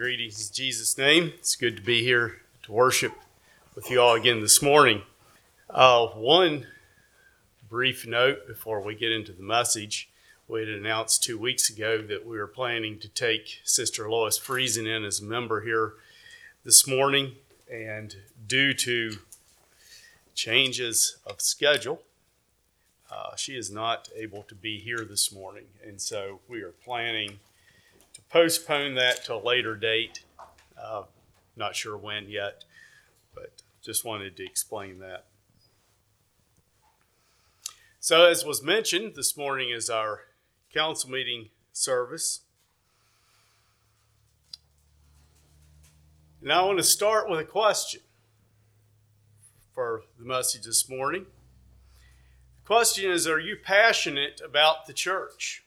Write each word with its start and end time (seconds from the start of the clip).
Greetings 0.00 0.48
in 0.48 0.54
Jesus' 0.54 0.96
name. 0.96 1.34
It's 1.36 1.56
good 1.56 1.76
to 1.76 1.82
be 1.82 2.02
here 2.02 2.40
to 2.62 2.72
worship 2.72 3.12
with 3.74 3.90
you 3.90 4.00
all 4.00 4.14
again 4.14 4.40
this 4.40 4.62
morning. 4.62 5.02
Uh, 5.68 6.06
one 6.06 6.66
brief 7.68 8.06
note 8.06 8.46
before 8.46 8.80
we 8.80 8.94
get 8.94 9.12
into 9.12 9.32
the 9.32 9.42
message. 9.42 10.08
We 10.48 10.60
had 10.60 10.70
announced 10.70 11.22
two 11.22 11.36
weeks 11.36 11.68
ago 11.68 12.00
that 12.00 12.24
we 12.24 12.38
were 12.38 12.46
planning 12.46 12.98
to 13.00 13.08
take 13.10 13.60
Sister 13.62 14.10
Lois 14.10 14.38
Friesen 14.38 14.86
in 14.86 15.04
as 15.04 15.20
a 15.20 15.24
member 15.24 15.60
here 15.60 15.92
this 16.64 16.88
morning, 16.88 17.32
and 17.70 18.16
due 18.46 18.72
to 18.72 19.18
changes 20.34 21.18
of 21.26 21.42
schedule, 21.42 22.00
uh, 23.10 23.36
she 23.36 23.54
is 23.54 23.70
not 23.70 24.08
able 24.16 24.44
to 24.44 24.54
be 24.54 24.78
here 24.78 25.04
this 25.04 25.30
morning, 25.30 25.66
and 25.86 26.00
so 26.00 26.40
we 26.48 26.62
are 26.62 26.72
planning 26.72 27.38
postpone 28.30 28.94
that 28.94 29.24
to 29.24 29.34
a 29.34 29.42
later 29.42 29.74
date. 29.76 30.24
Uh, 30.80 31.02
not 31.56 31.76
sure 31.76 31.96
when 31.96 32.28
yet, 32.28 32.64
but 33.34 33.62
just 33.82 34.04
wanted 34.04 34.36
to 34.36 34.44
explain 34.44 34.98
that. 35.00 35.26
So, 37.98 38.26
as 38.26 38.44
was 38.44 38.62
mentioned, 38.62 39.14
this 39.14 39.36
morning 39.36 39.70
is 39.70 39.90
our 39.90 40.22
council 40.72 41.10
meeting 41.10 41.50
service. 41.72 42.40
And 46.40 46.50
I 46.50 46.62
want 46.62 46.78
to 46.78 46.84
start 46.84 47.28
with 47.28 47.40
a 47.40 47.44
question 47.44 48.00
for 49.74 50.04
the 50.18 50.24
message 50.24 50.64
this 50.64 50.88
morning. 50.88 51.26
The 52.62 52.66
question 52.66 53.10
is 53.10 53.26
Are 53.26 53.38
you 53.38 53.56
passionate 53.62 54.40
about 54.42 54.86
the 54.86 54.94
church? 54.94 55.64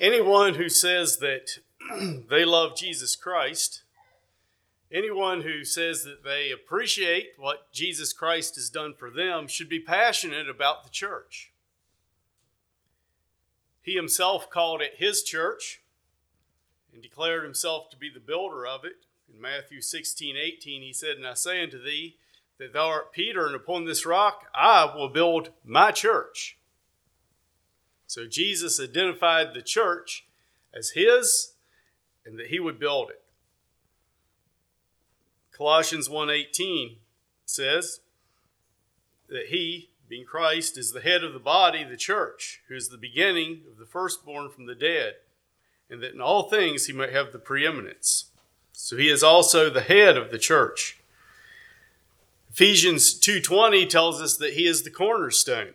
Anyone 0.00 0.54
who 0.54 0.68
says 0.68 1.16
that 1.16 1.58
they 2.30 2.44
love 2.44 2.76
Jesus 2.76 3.16
Christ, 3.16 3.82
anyone 4.92 5.40
who 5.40 5.64
says 5.64 6.04
that 6.04 6.22
they 6.22 6.52
appreciate 6.52 7.30
what 7.36 7.72
Jesus 7.72 8.12
Christ 8.12 8.54
has 8.54 8.70
done 8.70 8.94
for 8.96 9.10
them, 9.10 9.48
should 9.48 9.68
be 9.68 9.80
passionate 9.80 10.48
about 10.48 10.84
the 10.84 10.90
church. 10.90 11.52
He 13.82 13.94
himself 13.94 14.48
called 14.48 14.82
it 14.82 14.92
his 14.98 15.24
church 15.24 15.80
and 16.92 17.02
declared 17.02 17.42
himself 17.42 17.90
to 17.90 17.96
be 17.96 18.08
the 18.08 18.20
builder 18.20 18.68
of 18.68 18.84
it. 18.84 19.04
In 19.34 19.40
Matthew 19.40 19.80
16, 19.80 20.36
18, 20.36 20.82
he 20.82 20.92
said, 20.92 21.16
And 21.16 21.26
I 21.26 21.34
say 21.34 21.60
unto 21.60 21.82
thee 21.82 22.18
that 22.58 22.72
thou 22.72 22.86
art 22.86 23.12
Peter, 23.12 23.46
and 23.46 23.56
upon 23.56 23.84
this 23.84 24.06
rock 24.06 24.44
I 24.54 24.92
will 24.94 25.08
build 25.08 25.50
my 25.64 25.90
church 25.90 26.57
so 28.08 28.26
Jesus 28.26 28.80
identified 28.80 29.52
the 29.52 29.60
church 29.60 30.26
as 30.74 30.90
his 30.90 31.52
and 32.24 32.38
that 32.38 32.46
he 32.46 32.58
would 32.58 32.80
build 32.80 33.10
it. 33.10 33.22
Colossians 35.52 36.08
1:18 36.08 36.96
says 37.44 38.00
that 39.28 39.48
he, 39.48 39.90
being 40.08 40.24
Christ, 40.24 40.78
is 40.78 40.92
the 40.92 41.02
head 41.02 41.22
of 41.22 41.34
the 41.34 41.38
body, 41.38 41.84
the 41.84 41.98
church, 41.98 42.62
who 42.68 42.74
is 42.74 42.88
the 42.88 42.96
beginning 42.96 43.64
of 43.70 43.76
the 43.76 43.84
firstborn 43.84 44.48
from 44.50 44.64
the 44.64 44.74
dead, 44.74 45.16
and 45.90 46.02
that 46.02 46.14
in 46.14 46.20
all 46.20 46.48
things 46.48 46.86
he 46.86 46.94
might 46.94 47.12
have 47.12 47.32
the 47.32 47.38
preeminence. 47.38 48.30
So 48.72 48.96
he 48.96 49.10
is 49.10 49.22
also 49.22 49.68
the 49.68 49.82
head 49.82 50.16
of 50.16 50.30
the 50.30 50.38
church. 50.38 50.98
Ephesians 52.50 53.12
2:20 53.12 53.84
tells 53.86 54.22
us 54.22 54.34
that 54.38 54.54
he 54.54 54.66
is 54.66 54.82
the 54.82 54.90
cornerstone 54.90 55.74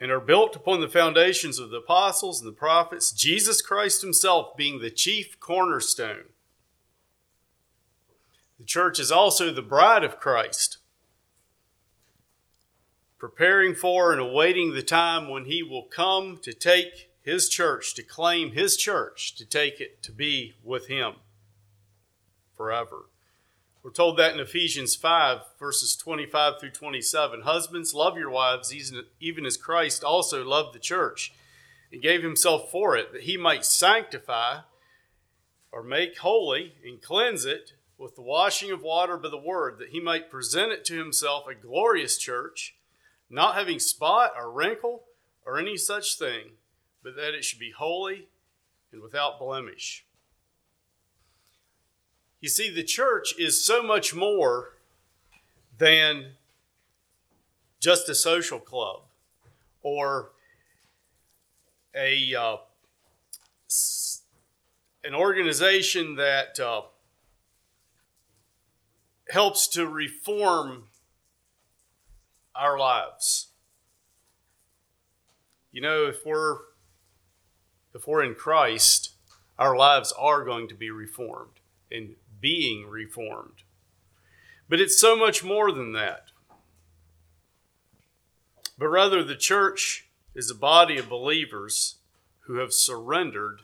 and 0.00 0.10
are 0.10 0.20
built 0.20 0.54
upon 0.54 0.80
the 0.80 0.88
foundations 0.88 1.58
of 1.58 1.70
the 1.70 1.78
apostles 1.78 2.40
and 2.40 2.48
the 2.48 2.56
prophets, 2.56 3.10
Jesus 3.12 3.60
Christ 3.60 4.02
himself 4.02 4.56
being 4.56 4.80
the 4.80 4.90
chief 4.90 5.38
cornerstone. 5.40 6.26
The 8.58 8.64
church 8.64 8.98
is 8.98 9.12
also 9.12 9.52
the 9.52 9.62
bride 9.62 10.04
of 10.04 10.20
Christ, 10.20 10.78
preparing 13.18 13.74
for 13.74 14.12
and 14.12 14.20
awaiting 14.20 14.72
the 14.72 14.82
time 14.82 15.28
when 15.28 15.44
he 15.44 15.62
will 15.62 15.84
come 15.84 16.38
to 16.42 16.52
take 16.52 17.10
his 17.22 17.48
church, 17.48 17.94
to 17.94 18.02
claim 18.02 18.52
his 18.52 18.76
church, 18.76 19.34
to 19.36 19.44
take 19.44 19.80
it 19.80 20.02
to 20.02 20.12
be 20.12 20.54
with 20.64 20.86
him 20.86 21.14
forever. 22.56 23.06
We're 23.82 23.92
told 23.92 24.16
that 24.18 24.34
in 24.34 24.40
Ephesians 24.40 24.96
5, 24.96 25.40
verses 25.58 25.94
25 25.94 26.58
through 26.58 26.70
27. 26.70 27.42
Husbands, 27.42 27.94
love 27.94 28.18
your 28.18 28.30
wives, 28.30 28.74
even 29.20 29.46
as 29.46 29.56
Christ 29.56 30.02
also 30.02 30.44
loved 30.44 30.74
the 30.74 30.80
church 30.80 31.32
and 31.92 32.02
gave 32.02 32.22
himself 32.22 32.70
for 32.70 32.96
it, 32.96 33.12
that 33.12 33.22
he 33.22 33.36
might 33.36 33.64
sanctify 33.64 34.60
or 35.70 35.82
make 35.82 36.18
holy 36.18 36.74
and 36.84 37.00
cleanse 37.00 37.44
it 37.44 37.74
with 37.96 38.16
the 38.16 38.22
washing 38.22 38.72
of 38.72 38.82
water 38.82 39.16
by 39.16 39.28
the 39.28 39.38
word, 39.38 39.78
that 39.78 39.90
he 39.90 40.00
might 40.00 40.30
present 40.30 40.72
it 40.72 40.84
to 40.86 40.98
himself 40.98 41.46
a 41.46 41.54
glorious 41.54 42.18
church, 42.18 42.76
not 43.30 43.54
having 43.54 43.78
spot 43.78 44.32
or 44.36 44.50
wrinkle 44.50 45.04
or 45.46 45.58
any 45.58 45.76
such 45.76 46.18
thing, 46.18 46.52
but 47.02 47.14
that 47.14 47.34
it 47.34 47.44
should 47.44 47.60
be 47.60 47.70
holy 47.70 48.28
and 48.92 49.02
without 49.02 49.38
blemish. 49.38 50.04
You 52.40 52.48
see, 52.48 52.70
the 52.70 52.84
church 52.84 53.34
is 53.38 53.64
so 53.64 53.82
much 53.82 54.14
more 54.14 54.74
than 55.76 56.34
just 57.80 58.08
a 58.08 58.14
social 58.14 58.60
club 58.60 59.02
or 59.82 60.30
a 61.94 62.34
uh, 62.34 62.56
an 65.04 65.14
organization 65.14 66.14
that 66.14 66.60
uh, 66.60 66.82
helps 69.30 69.66
to 69.68 69.86
reform 69.86 70.84
our 72.54 72.78
lives. 72.78 73.48
You 75.72 75.80
know, 75.80 76.06
if 76.06 76.24
we're 76.24 76.58
if 77.94 78.06
we're 78.06 78.22
in 78.22 78.36
Christ, 78.36 79.10
our 79.58 79.76
lives 79.76 80.12
are 80.16 80.44
going 80.44 80.68
to 80.68 80.74
be 80.74 80.90
reformed 80.90 81.58
and 81.90 82.14
being 82.40 82.86
reformed. 82.88 83.62
But 84.68 84.80
it's 84.80 85.00
so 85.00 85.16
much 85.16 85.42
more 85.42 85.72
than 85.72 85.92
that. 85.92 86.26
But 88.78 88.88
rather, 88.88 89.24
the 89.24 89.36
church 89.36 90.08
is 90.34 90.50
a 90.50 90.54
body 90.54 90.98
of 90.98 91.08
believers 91.08 91.96
who 92.40 92.56
have 92.56 92.72
surrendered 92.72 93.62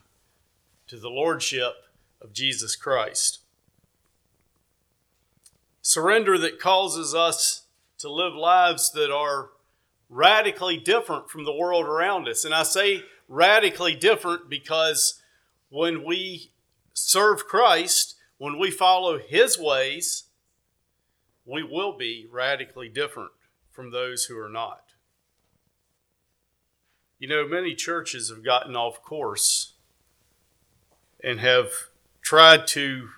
to 0.89 0.99
the 0.99 1.09
lordship 1.09 1.75
of 2.21 2.33
Jesus 2.33 2.75
Christ. 2.75 3.41
Surrender 5.83 6.39
that 6.39 6.59
causes 6.59 7.15
us 7.15 7.63
to 7.99 8.11
live 8.11 8.35
lives 8.35 8.91
that 8.93 9.13
are 9.15 9.51
radically 10.09 10.77
different 10.79 11.31
from 11.31 11.45
the 11.45 11.55
world 11.55 11.87
around 11.87 12.29
us. 12.29 12.45
And 12.45 12.55
I 12.55 12.63
say 12.63 13.05
radically 13.29 13.95
different 13.95 14.49
because 14.49 15.23
when 15.71 16.05
we 16.05 16.51
serve 16.93 17.47
Christ, 17.47 18.14
when 18.39 18.59
we 18.59 18.71
follow 18.71 19.19
His 19.19 19.59
ways, 19.59 20.25
we 21.45 21.63
will 21.63 21.97
be 21.97 22.27
radically 22.31 22.89
different 22.89 23.31
from 23.71 23.91
those 23.91 24.25
who 24.25 24.39
are 24.39 24.49
not. 24.49 24.93
You 27.19 27.29
know, 27.29 27.47
many 27.47 27.75
churches 27.75 28.29
have 28.29 28.45
gotten 28.45 28.77
off 28.77 29.03
course 29.03 29.75
and 31.23 31.41
have 31.41 31.71
tried 32.21 32.67
to 32.69 33.09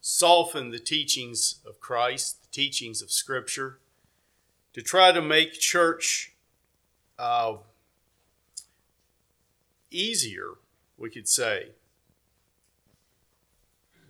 soften 0.00 0.70
the 0.70 0.78
teachings 0.78 1.60
of 1.66 1.80
Christ, 1.80 2.42
the 2.42 2.48
teachings 2.50 3.02
of 3.02 3.10
Scripture, 3.10 3.78
to 4.72 4.82
try 4.82 5.12
to 5.12 5.22
make 5.22 5.52
church 5.54 6.32
uh, 7.18 7.54
easier, 9.90 10.54
we 10.96 11.10
could 11.10 11.28
say. 11.28 11.70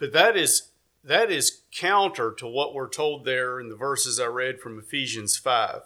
But 0.02 0.12
that 0.14 0.36
is 0.36 0.70
that 1.04 1.30
is 1.30 1.60
counter 1.70 2.32
to 2.38 2.48
what 2.48 2.74
we're 2.74 2.88
told 2.88 3.24
there 3.24 3.60
in 3.60 3.68
the 3.68 3.76
verses 3.76 4.18
I 4.18 4.26
read 4.26 4.58
from 4.58 4.76
Ephesians 4.76 5.36
5. 5.36 5.82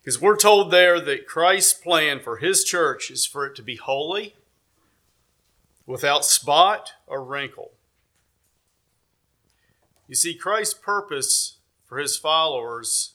Because 0.00 0.20
we're 0.20 0.36
told 0.36 0.70
there 0.70 1.00
that 1.00 1.26
Christ's 1.26 1.72
plan 1.72 2.20
for 2.20 2.36
his 2.36 2.62
church 2.62 3.10
is 3.10 3.26
for 3.26 3.44
it 3.44 3.56
to 3.56 3.62
be 3.62 3.74
holy, 3.74 4.36
without 5.84 6.24
spot 6.24 6.92
or 7.08 7.24
wrinkle. 7.24 7.72
You 10.06 10.14
see, 10.14 10.34
Christ's 10.34 10.74
purpose 10.74 11.56
for 11.86 11.98
his 11.98 12.16
followers, 12.16 13.14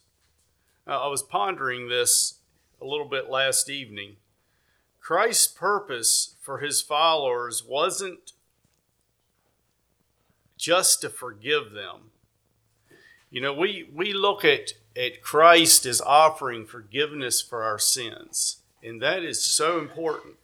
I 0.85 1.07
was 1.07 1.23
pondering 1.23 1.87
this 1.87 2.39
a 2.81 2.85
little 2.85 3.07
bit 3.07 3.29
last 3.29 3.69
evening. 3.69 4.17
Christ's 4.99 5.47
purpose 5.47 6.35
for 6.41 6.57
his 6.57 6.81
followers 6.81 7.63
wasn't 7.63 8.32
just 10.63 11.01
to 11.01 11.09
forgive 11.09 11.73
them. 11.73 12.11
You 13.29 13.41
know, 13.41 13.53
we, 13.53 13.89
we 13.93 14.13
look 14.13 14.45
at, 14.45 14.71
at 14.95 15.21
Christ 15.21 15.85
as 15.85 15.99
offering 15.99 16.65
forgiveness 16.65 17.41
for 17.41 17.63
our 17.63 17.77
sins, 17.77 18.59
and 18.81 19.01
that 19.01 19.23
is 19.23 19.43
so 19.43 19.77
important. 19.77 20.37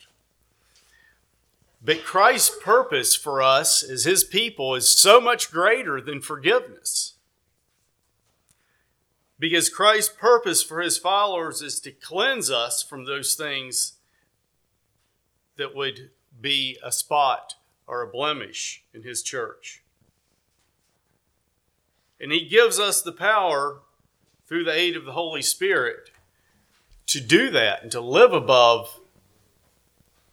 But 1.82 2.04
Christ's 2.04 2.54
purpose 2.62 3.16
for 3.16 3.42
us 3.42 3.82
as 3.82 4.04
his 4.04 4.26
people 4.26 4.76
is 4.76 4.92
so 4.92 5.22
much 5.22 5.52
greater 5.52 6.02
than 6.02 6.20
forgiveness. 6.20 7.14
Because 9.40 9.70
Christ's 9.70 10.14
purpose 10.14 10.62
for 10.62 10.82
his 10.82 10.98
followers 10.98 11.62
is 11.62 11.80
to 11.80 11.92
cleanse 11.92 12.52
us 12.52 12.84
from 12.84 13.06
those 13.06 13.36
things 13.36 13.94
that 15.56 15.74
would 15.74 16.10
be 16.42 16.78
a 16.84 16.92
spot 16.92 17.56
or 17.88 18.02
a 18.02 18.12
blemish 18.12 18.84
in 18.94 19.04
his 19.04 19.24
church. 19.24 19.82
And 22.20 22.32
he 22.32 22.46
gives 22.46 22.80
us 22.80 23.02
the 23.02 23.12
power 23.12 23.80
through 24.48 24.64
the 24.64 24.74
aid 24.74 24.96
of 24.96 25.06
the 25.06 25.14
Holy 25.14 25.42
Spirit 25.42 26.12
to 27.08 27.20
do 27.20 27.50
that 27.50 27.82
and 27.82 27.92
to 27.92 28.02
live 28.02 28.34
above 28.34 29.00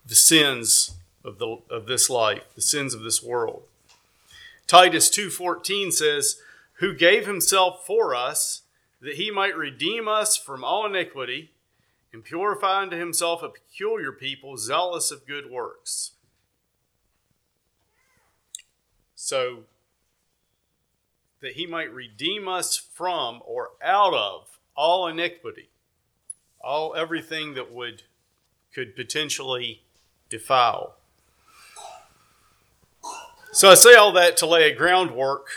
the 0.04 0.14
sins 0.14 0.96
of, 1.24 1.38
the, 1.38 1.58
of 1.70 1.86
this 1.86 2.08
life, 2.08 2.44
the 2.54 2.62
sins 2.62 2.94
of 2.94 3.02
this 3.02 3.22
world. 3.22 3.62
Titus 4.66 5.08
2:14 5.10 5.92
says, 5.92 6.42
"Who 6.74 6.92
gave 6.92 7.26
himself 7.26 7.86
for 7.86 8.14
us 8.14 8.62
that 9.00 9.14
he 9.14 9.30
might 9.30 9.56
redeem 9.56 10.08
us 10.08 10.36
from 10.36 10.64
all 10.64 10.86
iniquity 10.86 11.52
and 12.12 12.24
purify 12.24 12.82
unto 12.82 12.96
himself 12.96 13.42
a 13.42 13.48
peculiar 13.48 14.12
people 14.12 14.56
zealous 14.56 15.10
of 15.10 15.26
good 15.26 15.50
works." 15.50 16.12
So 19.14 19.64
that 21.40 21.52
he 21.52 21.66
might 21.66 21.92
redeem 21.92 22.48
us 22.48 22.76
from 22.76 23.40
or 23.44 23.70
out 23.82 24.14
of 24.14 24.58
all 24.76 25.06
iniquity, 25.06 25.68
all 26.60 26.94
everything 26.94 27.54
that 27.54 27.72
would 27.72 28.02
could 28.74 28.94
potentially 28.94 29.82
defile. 30.28 30.96
So 33.52 33.70
I 33.70 33.74
say 33.74 33.94
all 33.94 34.12
that 34.12 34.36
to 34.38 34.46
lay 34.46 34.70
a 34.70 34.74
groundwork 34.74 35.48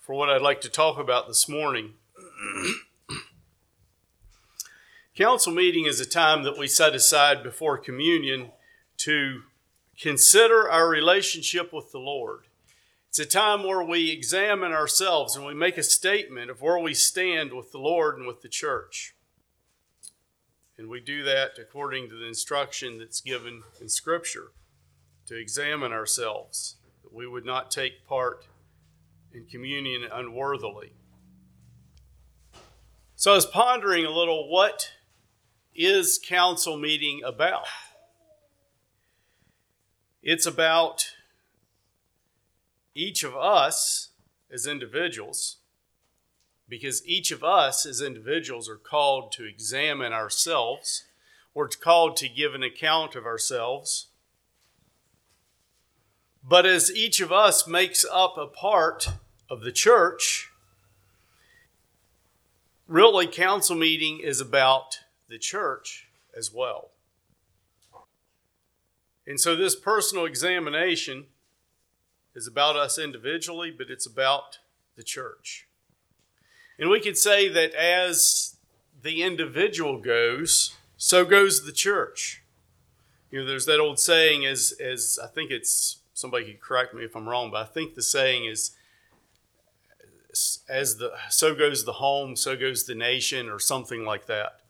for 0.00 0.16
what 0.16 0.28
I'd 0.28 0.42
like 0.42 0.60
to 0.62 0.68
talk 0.68 0.98
about 0.98 1.28
this 1.28 1.48
morning. 1.48 1.92
Council 5.16 5.52
meeting 5.52 5.86
is 5.86 6.00
a 6.00 6.06
time 6.06 6.42
that 6.42 6.58
we 6.58 6.66
set 6.66 6.92
aside 6.92 7.44
before 7.44 7.78
communion 7.78 8.50
to 8.96 9.42
consider 9.96 10.68
our 10.68 10.88
relationship 10.88 11.72
with 11.72 11.92
the 11.92 12.00
Lord. 12.00 12.46
It's 13.10 13.18
a 13.18 13.26
time 13.26 13.64
where 13.64 13.82
we 13.82 14.12
examine 14.12 14.70
ourselves 14.70 15.34
and 15.34 15.44
we 15.44 15.52
make 15.52 15.76
a 15.76 15.82
statement 15.82 16.48
of 16.48 16.62
where 16.62 16.78
we 16.78 16.94
stand 16.94 17.52
with 17.52 17.72
the 17.72 17.78
Lord 17.78 18.16
and 18.16 18.24
with 18.24 18.40
the 18.40 18.48
church. 18.48 19.16
And 20.78 20.88
we 20.88 21.00
do 21.00 21.24
that 21.24 21.58
according 21.60 22.08
to 22.10 22.14
the 22.14 22.28
instruction 22.28 22.98
that's 22.98 23.20
given 23.20 23.64
in 23.80 23.88
Scripture 23.88 24.52
to 25.26 25.36
examine 25.36 25.92
ourselves, 25.92 26.76
that 27.02 27.12
we 27.12 27.26
would 27.26 27.44
not 27.44 27.72
take 27.72 28.06
part 28.06 28.46
in 29.34 29.44
communion 29.44 30.04
unworthily. 30.10 30.92
So 33.16 33.32
I 33.32 33.34
was 33.34 33.44
pondering 33.44 34.06
a 34.06 34.10
little 34.10 34.48
what 34.48 34.92
is 35.74 36.20
council 36.24 36.76
meeting 36.76 37.22
about? 37.24 37.64
It's 40.22 40.46
about 40.46 41.06
each 42.94 43.22
of 43.22 43.36
us 43.36 44.10
as 44.50 44.66
individuals, 44.66 45.56
because 46.68 47.06
each 47.06 47.30
of 47.30 47.42
us 47.44 47.86
as 47.86 48.00
individuals 48.00 48.68
are 48.68 48.76
called 48.76 49.32
to 49.32 49.44
examine 49.44 50.12
ourselves, 50.12 51.04
or 51.54 51.68
called 51.68 52.16
to 52.16 52.28
give 52.28 52.54
an 52.54 52.62
account 52.62 53.14
of 53.14 53.26
ourselves. 53.26 54.08
But 56.42 56.64
as 56.64 56.94
each 56.94 57.20
of 57.20 57.32
us 57.32 57.66
makes 57.66 58.04
up 58.10 58.36
a 58.38 58.46
part 58.46 59.08
of 59.48 59.62
the 59.62 59.72
church, 59.72 60.50
really, 62.86 63.26
council 63.26 63.76
meeting 63.76 64.20
is 64.20 64.40
about 64.40 65.00
the 65.28 65.38
church 65.38 66.08
as 66.36 66.52
well. 66.52 66.90
And 69.26 69.38
so, 69.38 69.54
this 69.54 69.76
personal 69.76 70.24
examination 70.24 71.26
is 72.34 72.46
about 72.46 72.76
us 72.76 72.98
individually, 72.98 73.70
but 73.70 73.90
it's 73.90 74.06
about 74.06 74.58
the 74.96 75.02
church. 75.02 75.66
And 76.78 76.88
we 76.88 77.00
could 77.00 77.18
say 77.18 77.48
that 77.48 77.74
as 77.74 78.56
the 79.02 79.22
individual 79.22 79.98
goes, 79.98 80.74
so 80.96 81.24
goes 81.24 81.64
the 81.64 81.72
church. 81.72 82.42
You 83.30 83.40
know, 83.40 83.46
there's 83.46 83.66
that 83.66 83.80
old 83.80 83.98
saying, 83.98 84.44
as, 84.46 84.72
as 84.80 85.18
I 85.22 85.26
think 85.26 85.50
it's, 85.50 85.98
somebody 86.14 86.46
could 86.46 86.60
correct 86.60 86.94
me 86.94 87.04
if 87.04 87.14
I'm 87.14 87.28
wrong, 87.28 87.50
but 87.50 87.62
I 87.62 87.64
think 87.64 87.94
the 87.94 88.02
saying 88.02 88.46
is, 88.46 88.72
as 90.68 90.96
the 90.96 91.12
so 91.28 91.54
goes 91.54 91.84
the 91.84 91.94
home, 91.94 92.36
so 92.36 92.56
goes 92.56 92.84
the 92.84 92.94
nation, 92.94 93.48
or 93.48 93.58
something 93.58 94.04
like 94.04 94.26
that. 94.26 94.60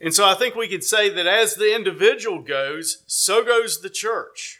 And 0.00 0.14
so 0.14 0.26
I 0.26 0.34
think 0.34 0.54
we 0.54 0.66
could 0.66 0.82
say 0.82 1.10
that 1.10 1.26
as 1.26 1.56
the 1.56 1.74
individual 1.74 2.40
goes, 2.40 3.02
so 3.06 3.44
goes 3.44 3.82
the 3.82 3.90
church 3.90 4.59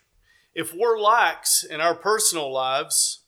if 0.54 0.74
we're 0.74 0.98
lax 0.98 1.62
in 1.62 1.80
our 1.80 1.94
personal 1.94 2.52
lives, 2.52 3.20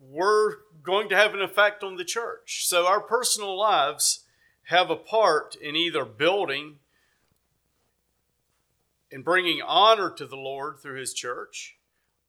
we're 0.00 0.56
going 0.82 1.08
to 1.08 1.16
have 1.16 1.34
an 1.34 1.42
effect 1.42 1.82
on 1.82 1.96
the 1.96 2.04
church. 2.04 2.66
So 2.66 2.86
our 2.86 3.00
personal 3.00 3.58
lives 3.58 4.24
have 4.64 4.90
a 4.90 4.96
part 4.96 5.56
in 5.56 5.76
either 5.76 6.04
building 6.04 6.76
and 9.10 9.24
bringing 9.24 9.62
honor 9.62 10.10
to 10.10 10.26
the 10.26 10.36
Lord 10.36 10.78
through 10.80 10.98
his 11.00 11.12
church 11.12 11.76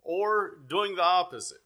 or 0.04 0.58
doing 0.68 0.96
the 0.96 1.04
opposite. 1.04 1.64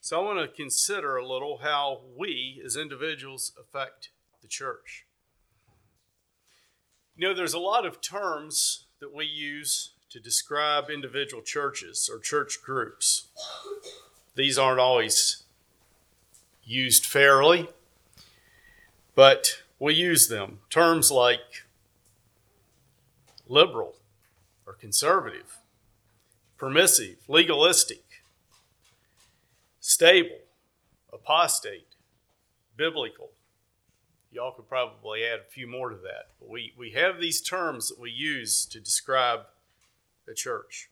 So 0.00 0.20
I 0.20 0.24
want 0.24 0.40
to 0.40 0.56
consider 0.56 1.16
a 1.16 1.26
little 1.26 1.58
how 1.62 2.02
we 2.16 2.60
as 2.64 2.76
individuals 2.76 3.52
affect 3.60 4.10
the 4.42 4.48
church. 4.48 5.06
You 7.16 7.28
know, 7.28 7.34
there's 7.34 7.54
a 7.54 7.58
lot 7.58 7.84
of 7.84 8.00
terms 8.00 8.86
that 9.00 9.14
we 9.14 9.26
use 9.26 9.90
to 10.10 10.18
describe 10.18 10.88
individual 10.88 11.42
churches 11.42 12.08
or 12.10 12.18
church 12.18 12.62
groups. 12.62 13.28
These 14.34 14.58
aren't 14.58 14.80
always 14.80 15.42
used 16.64 17.04
fairly, 17.04 17.68
but 19.14 19.62
we 19.78 19.94
use 19.94 20.28
them. 20.28 20.60
Terms 20.70 21.10
like 21.10 21.66
liberal 23.46 23.96
or 24.66 24.72
conservative, 24.72 25.58
permissive, 26.56 27.16
legalistic, 27.28 28.04
stable, 29.80 30.38
apostate, 31.12 31.88
biblical, 32.76 33.30
y'all 34.32 34.52
could 34.52 34.68
probably 34.68 35.24
add 35.24 35.40
a 35.40 35.50
few 35.50 35.66
more 35.66 35.90
to 35.90 35.96
that. 35.96 36.28
But 36.40 36.48
we, 36.48 36.72
we 36.76 36.90
have 36.92 37.20
these 37.20 37.40
terms 37.40 37.88
that 37.88 38.00
we 38.00 38.10
use 38.10 38.64
to 38.66 38.80
describe 38.80 39.40
the 40.26 40.34
church. 40.34 40.90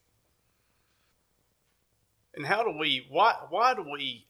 And 2.34 2.46
how 2.46 2.62
do 2.62 2.76
we, 2.78 3.06
why, 3.08 3.34
why 3.48 3.74
do 3.74 3.82
we, 3.82 4.26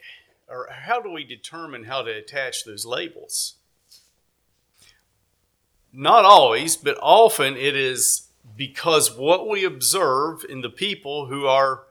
or 0.48 0.68
how 0.70 1.00
do 1.00 1.10
we 1.10 1.24
determine 1.24 1.84
how 1.84 2.02
to 2.02 2.10
attach 2.10 2.64
those 2.64 2.86
labels? 2.86 3.56
Not 5.92 6.24
always, 6.24 6.76
but 6.76 6.96
often 7.02 7.56
it 7.56 7.76
is 7.76 8.28
because 8.56 9.16
what 9.16 9.48
we 9.48 9.64
observe 9.64 10.44
in 10.48 10.60
the 10.60 10.70
people 10.70 11.26
who 11.26 11.46
are 11.46 11.82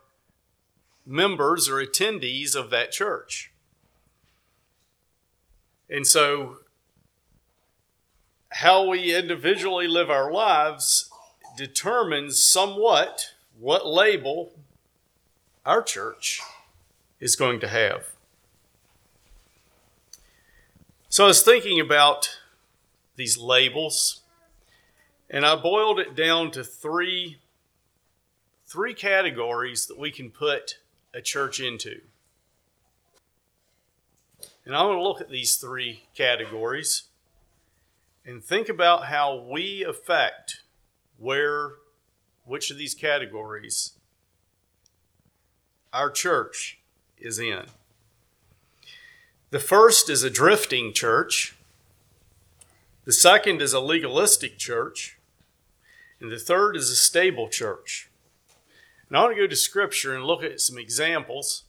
members 1.06 1.68
or 1.68 1.84
attendees 1.84 2.56
of 2.56 2.70
that 2.70 2.92
church. 2.92 3.52
And 5.90 6.06
so 6.06 6.59
how 8.50 8.88
we 8.88 9.15
individually 9.15 9.88
live 9.88 10.10
our 10.10 10.32
lives 10.32 11.10
determines 11.56 12.44
somewhat 12.44 13.34
what 13.60 13.86
label 13.86 14.53
our 15.65 15.82
church 15.82 16.41
is 17.20 17.36
going 17.36 17.60
to 17.60 17.68
have. 17.68 18.06
So 21.10 21.25
I 21.25 21.27
was 21.27 21.44
thinking 21.44 21.79
about 21.79 22.39
these 23.15 23.38
labels, 23.38 24.22
and 25.29 25.46
I 25.46 25.56
boiled 25.56 26.00
it 26.00 26.15
down 26.15 26.51
to 26.51 26.63
three, 26.63 27.38
three 28.65 28.94
categories 28.94 29.88
that 29.88 30.00
we 30.00 30.12
can 30.12 30.32
put 30.32 30.77
a 31.13 31.22
church 31.22 31.60
into. 31.60 32.01
And 34.65 34.75
I 34.75 34.84
want 34.84 34.98
to 35.00 35.03
look 35.03 35.20
at 35.20 35.29
these 35.29 35.58
three 35.58 36.03
categories 36.15 37.09
and 38.29 38.43
think 38.43 38.69
about 38.69 39.05
how 39.05 39.36
we 39.36 39.83
affect 39.83 40.62
where, 41.17 41.71
which 42.45 42.69
of 42.69 42.77
these 42.77 42.93
categories 42.93 43.93
our 45.91 46.12
church 46.12 46.77
is 47.17 47.39
in. 47.39 47.63
The 49.50 49.57
first 49.57 50.12
is 50.12 50.21
a 50.21 50.29
drifting 50.29 50.93
church. 50.93 51.55
The 53.05 53.12
second 53.12 53.63
is 53.63 53.74
a 53.74 53.79
legalistic 53.79 54.59
church. 54.59 55.17
And 56.21 56.31
the 56.31 56.38
third 56.38 56.75
is 56.75 56.91
a 56.91 56.95
stable 56.95 57.50
church. 57.50 58.12
And 59.07 59.17
I 59.17 59.24
want 59.24 59.36
to 59.36 59.41
go 59.41 59.48
to 59.48 59.55
Scripture 59.55 60.13
and 60.13 60.24
look 60.24 60.43
at 60.43 60.62
some 60.62 60.77
examples. 60.77 61.63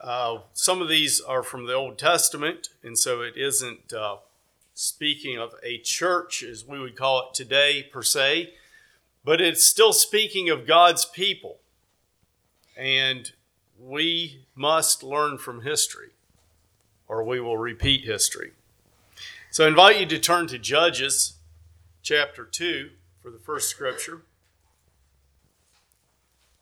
Uh, 0.00 0.38
some 0.54 0.80
of 0.80 0.88
these 0.88 1.20
are 1.20 1.42
from 1.42 1.66
the 1.66 1.74
Old 1.74 1.98
Testament, 1.98 2.70
and 2.82 2.98
so 2.98 3.20
it 3.20 3.36
isn't 3.36 3.92
uh, 3.92 4.16
speaking 4.78 5.38
of 5.38 5.54
a 5.62 5.78
church 5.78 6.42
as 6.42 6.66
we 6.66 6.78
would 6.78 6.94
call 6.94 7.20
it 7.20 7.34
today, 7.34 7.82
per 7.82 8.02
se, 8.02 8.52
but 9.24 9.40
it's 9.40 9.64
still 9.64 9.94
speaking 9.94 10.50
of 10.50 10.66
God's 10.66 11.06
people. 11.06 11.56
And 12.76 13.32
we 13.80 14.44
must 14.54 15.02
learn 15.02 15.38
from 15.38 15.62
history, 15.62 16.10
or 17.08 17.24
we 17.24 17.40
will 17.40 17.56
repeat 17.56 18.04
history. 18.04 18.52
So 19.50 19.64
I 19.64 19.68
invite 19.68 19.98
you 19.98 20.04
to 20.06 20.18
turn 20.18 20.46
to 20.48 20.58
Judges 20.58 21.36
chapter 22.02 22.44
2 22.44 22.90
for 23.22 23.30
the 23.30 23.38
first 23.38 23.70
scripture. 23.70 24.24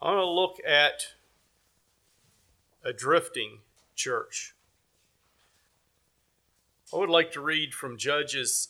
I 0.00 0.12
want 0.12 0.21
to 0.21 0.30
look 0.30 0.59
at 0.64 1.09
a 2.85 2.92
drifting 2.92 3.59
church. 3.97 4.54
I 6.93 6.97
would 6.97 7.11
like 7.11 7.33
to 7.33 7.41
read 7.41 7.75
from 7.75 7.97
Judges 7.97 8.69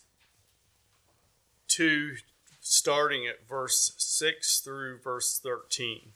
2, 1.69 2.17
starting 2.61 3.27
at 3.27 3.49
verse 3.49 3.93
6 3.99 4.61
through 4.61 5.01
verse 5.01 5.39
13. 5.39 6.13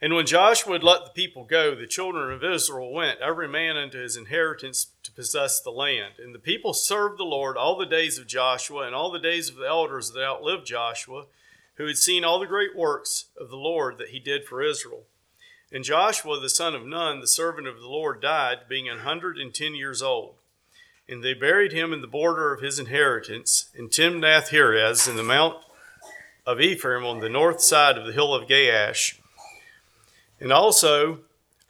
And 0.00 0.14
when 0.14 0.26
Joshua 0.26 0.74
had 0.74 0.84
let 0.84 1.04
the 1.04 1.10
people 1.10 1.44
go, 1.44 1.74
the 1.74 1.86
children 1.86 2.30
of 2.30 2.44
Israel 2.44 2.92
went, 2.92 3.20
every 3.20 3.48
man 3.48 3.78
unto 3.78 3.98
his 3.98 4.16
inheritance 4.16 4.88
to 5.02 5.10
possess 5.10 5.60
the 5.60 5.70
land. 5.70 6.14
And 6.18 6.34
the 6.34 6.38
people 6.38 6.74
served 6.74 7.18
the 7.18 7.24
Lord 7.24 7.56
all 7.56 7.76
the 7.78 7.86
days 7.86 8.18
of 8.18 8.26
Joshua 8.26 8.86
and 8.86 8.94
all 8.94 9.10
the 9.10 9.18
days 9.18 9.48
of 9.48 9.56
the 9.56 9.66
elders 9.66 10.12
that 10.12 10.22
outlived 10.22 10.66
Joshua, 10.66 11.24
who 11.76 11.86
had 11.86 11.96
seen 11.96 12.24
all 12.24 12.38
the 12.38 12.46
great 12.46 12.76
works 12.76 13.26
of 13.40 13.48
the 13.48 13.56
Lord 13.56 13.96
that 13.96 14.10
he 14.10 14.20
did 14.20 14.44
for 14.44 14.62
Israel. 14.62 15.04
And 15.72 15.84
Joshua 15.84 16.40
the 16.40 16.48
son 16.48 16.74
of 16.74 16.86
Nun, 16.86 17.20
the 17.20 17.26
servant 17.26 17.66
of 17.66 17.80
the 17.80 17.88
Lord, 17.88 18.22
died, 18.22 18.68
being 18.68 18.88
an 18.88 18.98
hundred 18.98 19.38
and 19.38 19.52
ten 19.52 19.74
years 19.74 20.02
old. 20.02 20.34
And 21.08 21.22
they 21.22 21.34
buried 21.34 21.72
him 21.72 21.92
in 21.92 22.00
the 22.00 22.06
border 22.06 22.52
of 22.52 22.62
his 22.62 22.78
inheritance, 22.78 23.70
in 23.74 23.88
Timnath 23.88 24.48
Heres, 24.48 25.06
in 25.06 25.16
the 25.16 25.22
mount 25.22 25.56
of 26.44 26.60
Ephraim, 26.60 27.04
on 27.04 27.20
the 27.20 27.28
north 27.28 27.60
side 27.60 27.98
of 27.98 28.06
the 28.06 28.12
hill 28.12 28.34
of 28.34 28.48
Gaash 28.48 29.18
and 30.40 30.52
also, 30.52 31.20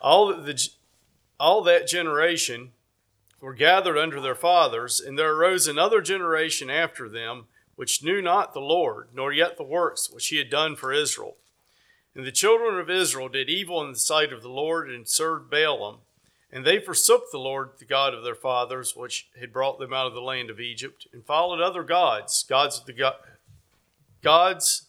all 0.01 0.27
the 0.35 0.69
all 1.39 1.63
that 1.63 1.87
generation 1.87 2.73
were 3.41 3.55
gathered 3.55 3.99
under 3.99 4.21
their 4.21 4.35
fathers, 4.35 5.01
and 5.01 5.19
there 5.19 5.35
arose 5.35 5.67
another 5.67 6.01
generation 6.01 6.71
after 6.71 7.09
them, 7.09 7.47
which 7.77 8.03
knew 8.03 8.23
not 8.23 8.55
the 8.55 8.61
Lord, 8.61 9.09
nor 9.15 9.33
yet 9.33 9.57
the 9.57 9.63
works 9.63 10.11
which 10.11 10.29
he 10.29 10.39
had 10.39 10.51
done 10.51 10.77
for 10.77 10.93
Israel. 10.93 11.37
And 12.17 12.25
the 12.25 12.33
children 12.33 12.79
of 12.81 12.89
Israel 12.89 13.29
did 13.29 13.51
evil 13.51 13.85
in 13.85 13.93
the 13.93 13.99
sight 13.99 14.33
of 14.33 14.41
the 14.41 14.49
Lord, 14.49 14.91
and 14.91 15.07
served 15.07 15.53
Baalim. 15.53 15.99
And 16.51 16.65
they 16.65 16.81
forsook 16.81 17.31
the 17.31 17.39
Lord, 17.39 17.73
the 17.79 17.85
God 17.85 18.15
of 18.15 18.25
their 18.25 18.35
fathers, 18.35 18.97
which 18.97 19.29
had 19.39 19.53
brought 19.53 19.79
them 19.79 19.93
out 19.93 20.07
of 20.07 20.15
the 20.15 20.23
land 20.23 20.49
of 20.49 20.59
Egypt, 20.59 21.07
and 21.13 21.27
followed 21.27 21.61
other 21.61 21.83
gods, 21.83 22.43
gods 22.49 22.81
of 22.81 22.87
the 22.87 22.95
go- 22.95 23.17
gods, 24.23 24.87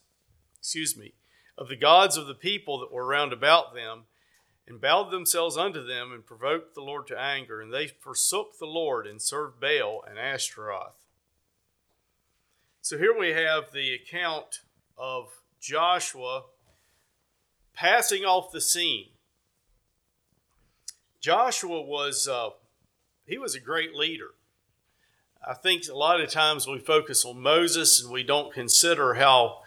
excuse 0.57 0.95
me, 0.95 1.11
of 1.57 1.67
the 1.67 1.75
gods 1.75 2.15
of 2.15 2.27
the 2.27 2.33
people 2.33 2.79
that 2.79 2.93
were 2.93 3.05
round 3.05 3.33
about 3.33 3.73
them, 3.73 4.03
and 4.65 4.79
bowed 4.79 5.11
themselves 5.11 5.57
unto 5.57 5.85
them, 5.85 6.13
and 6.13 6.25
provoked 6.25 6.75
the 6.75 6.81
Lord 6.81 7.07
to 7.07 7.19
anger. 7.19 7.59
And 7.59 7.73
they 7.73 7.87
forsook 7.87 8.57
the 8.57 8.65
Lord 8.65 9.05
and 9.05 9.21
served 9.21 9.59
Baal 9.59 10.01
and 10.07 10.17
Ashtaroth. 10.17 10.95
So 12.81 12.97
here 12.97 13.17
we 13.17 13.31
have 13.31 13.73
the 13.73 13.93
account 13.93 14.61
of 14.97 15.41
Joshua 15.59 16.43
passing 17.77 18.25
off 18.25 18.51
the 18.51 18.59
scene. 18.59 19.05
Joshua 21.21 21.81
was 21.81 22.27
uh, 22.27 22.49
he 23.25 23.37
was 23.37 23.55
a 23.55 23.59
great 23.59 23.93
leader. 23.93 24.31
I 25.47 25.53
think 25.53 25.87
a 25.87 25.95
lot 25.95 26.19
of 26.19 26.29
times 26.29 26.67
we 26.67 26.79
focus 26.79 27.23
on 27.23 27.39
Moses 27.39 28.01
and 28.01 28.11
we 28.11 28.23
don't 28.23 28.53
consider 28.53 29.13
how 29.13 29.59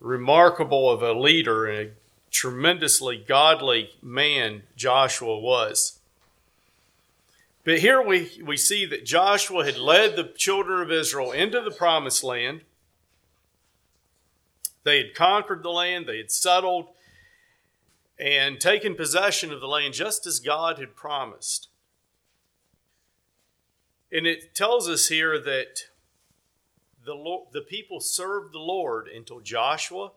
remarkable 0.00 0.90
of 0.90 1.02
a 1.02 1.12
leader 1.12 1.66
and 1.66 1.88
a 1.88 1.92
tremendously 2.30 3.16
godly 3.16 3.90
man 4.02 4.62
Joshua 4.74 5.38
was. 5.38 5.98
But 7.64 7.80
here 7.80 8.00
we, 8.00 8.30
we 8.42 8.56
see 8.56 8.86
that 8.86 9.04
Joshua 9.04 9.64
had 9.64 9.76
led 9.76 10.16
the 10.16 10.24
children 10.24 10.80
of 10.80 10.90
Israel 10.90 11.32
into 11.32 11.60
the 11.60 11.70
promised 11.70 12.24
land. 12.24 12.62
They 14.84 14.98
had 14.98 15.14
conquered 15.14 15.62
the 15.62 15.70
land, 15.70 16.06
they 16.06 16.16
had 16.16 16.30
settled 16.30 16.88
and 18.18 18.60
taken 18.60 18.94
possession 18.94 19.52
of 19.52 19.60
the 19.60 19.68
land 19.68 19.94
just 19.94 20.26
as 20.26 20.40
God 20.40 20.78
had 20.78 20.96
promised. 20.96 21.68
And 24.10 24.26
it 24.26 24.54
tells 24.54 24.88
us 24.88 25.08
here 25.08 25.38
that 25.38 25.84
the, 27.04 27.14
Lord, 27.14 27.48
the 27.52 27.60
people 27.60 28.00
served 28.00 28.52
the 28.52 28.58
Lord 28.58 29.08
until 29.08 29.40
Joshua 29.40 30.10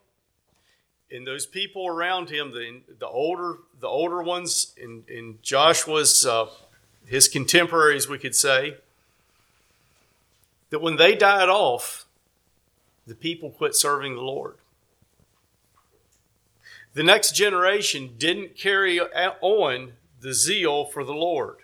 and 1.11 1.27
those 1.27 1.45
people 1.45 1.87
around 1.87 2.29
him, 2.29 2.51
the, 2.51 2.81
the 2.97 3.07
older 3.07 3.57
the 3.79 3.87
older 3.87 4.23
ones 4.23 4.73
in, 4.77 5.03
in 5.07 5.39
Joshua's 5.41 6.25
uh, 6.25 6.47
his 7.05 7.27
contemporaries, 7.27 8.07
we 8.07 8.17
could 8.17 8.35
say, 8.35 8.77
that 10.69 10.81
when 10.81 10.95
they 10.95 11.15
died 11.15 11.49
off, 11.49 12.05
the 13.05 13.15
people 13.15 13.49
quit 13.49 13.75
serving 13.75 14.15
the 14.15 14.21
Lord. 14.21 14.55
The 16.93 17.03
next 17.03 17.35
generation 17.35 18.15
didn't 18.17 18.57
carry 18.57 18.99
on 18.99 19.93
the 20.19 20.33
zeal 20.33 20.85
for 20.85 21.03
the 21.03 21.13
Lord. 21.13 21.57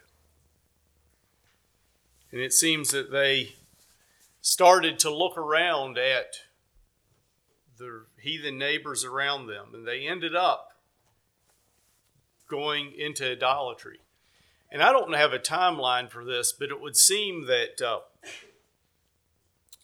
And 2.32 2.42
it 2.42 2.54
seems 2.54 2.92
that 2.92 3.12
they 3.12 3.56
started 4.42 5.00
to 5.00 5.14
look 5.14 5.38
around 5.38 5.98
at 5.98 6.38
the 7.78 8.06
heathen 8.22 8.58
neighbors 8.58 9.04
around 9.04 9.48
them, 9.48 9.68
and 9.74 9.88
they 9.88 10.08
ended 10.08 10.36
up 10.36 10.72
going 12.50 12.94
into 12.98 13.32
idolatry. 13.32 14.00
And 14.72 14.82
I 14.82 14.92
don't 14.92 15.14
have 15.14 15.34
a 15.34 15.40
timeline 15.40 16.10
for 16.10 16.26
this, 16.26 16.52
but 16.52 16.70
it 16.70 16.82
would 16.82 16.98
seem 16.98 17.46
that 17.48 17.82
uh, 17.86 18.00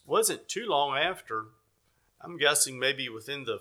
wasn't 0.06 0.48
too 0.48 0.66
long 0.68 0.98
after. 0.98 1.46
I'm 2.22 2.38
guessing 2.38 2.80
maybe 2.80 3.10
within 3.10 3.44
the 3.46 3.60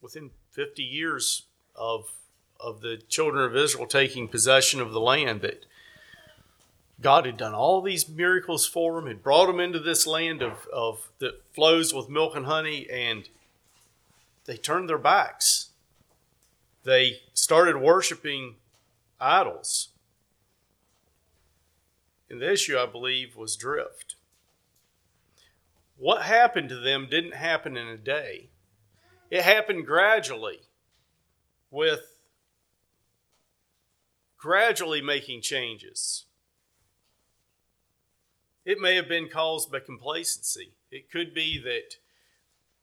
within 0.00 0.30
50 0.54 0.82
years 0.82 1.46
of 1.74 2.12
of 2.60 2.80
the 2.80 2.96
children 3.08 3.44
of 3.44 3.56
Israel 3.56 3.86
taking 3.86 4.28
possession 4.28 4.80
of 4.80 4.92
the 4.92 5.00
land 5.00 5.42
that 5.42 5.66
God 7.00 7.26
had 7.26 7.36
done 7.36 7.52
all 7.52 7.82
these 7.82 8.08
miracles 8.08 8.66
for 8.66 8.94
them, 8.94 9.08
had 9.08 9.22
brought 9.22 9.46
them 9.46 9.60
into 9.60 9.80
this 9.80 10.06
land 10.06 10.40
of, 10.40 10.66
of 10.72 11.10
that 11.18 11.42
flows 11.52 11.92
with 11.92 12.08
milk 12.08 12.36
and 12.36 12.46
honey, 12.46 12.88
and 12.88 13.28
they 14.44 14.56
turned 14.56 14.88
their 14.88 14.96
backs. 14.96 15.70
They 16.84 17.20
started 17.34 17.76
worshiping 17.76 18.54
idols. 19.20 19.88
And 22.30 22.40
the 22.40 22.52
issue, 22.52 22.78
I 22.78 22.86
believe, 22.86 23.36
was 23.36 23.56
drift. 23.56 24.14
What 25.98 26.22
happened 26.22 26.68
to 26.70 26.76
them 26.76 27.08
didn't 27.10 27.34
happen 27.34 27.76
in 27.76 27.88
a 27.88 27.96
day. 27.96 28.48
It 29.34 29.42
happened 29.42 29.84
gradually 29.84 30.60
with 31.68 32.20
gradually 34.38 35.02
making 35.02 35.42
changes 35.42 36.26
it 38.64 38.78
may 38.78 38.94
have 38.94 39.08
been 39.08 39.28
caused 39.28 39.72
by 39.72 39.80
complacency. 39.80 40.74
It 40.88 41.10
could 41.10 41.34
be 41.34 41.60
that 41.64 41.96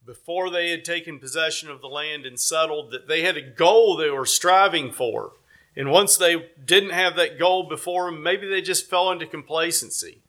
before 0.06 0.50
they 0.50 0.72
had 0.72 0.84
taken 0.84 1.20
possession 1.20 1.70
of 1.70 1.80
the 1.80 1.88
land 1.88 2.26
and 2.26 2.38
settled, 2.38 2.92
that 2.92 3.08
they 3.08 3.22
had 3.22 3.38
a 3.38 3.50
goal 3.50 3.96
they 3.96 4.10
were 4.10 4.26
striving 4.26 4.92
for. 4.92 5.32
And 5.74 5.90
once 5.90 6.18
they 6.18 6.52
didn't 6.66 6.92
have 6.92 7.16
that 7.16 7.40
goal 7.40 7.70
before 7.70 8.12
them, 8.12 8.22
maybe 8.22 8.46
they 8.46 8.62
just 8.62 8.90
fell 8.90 9.10
into 9.10 9.26
complacency. 9.26 10.22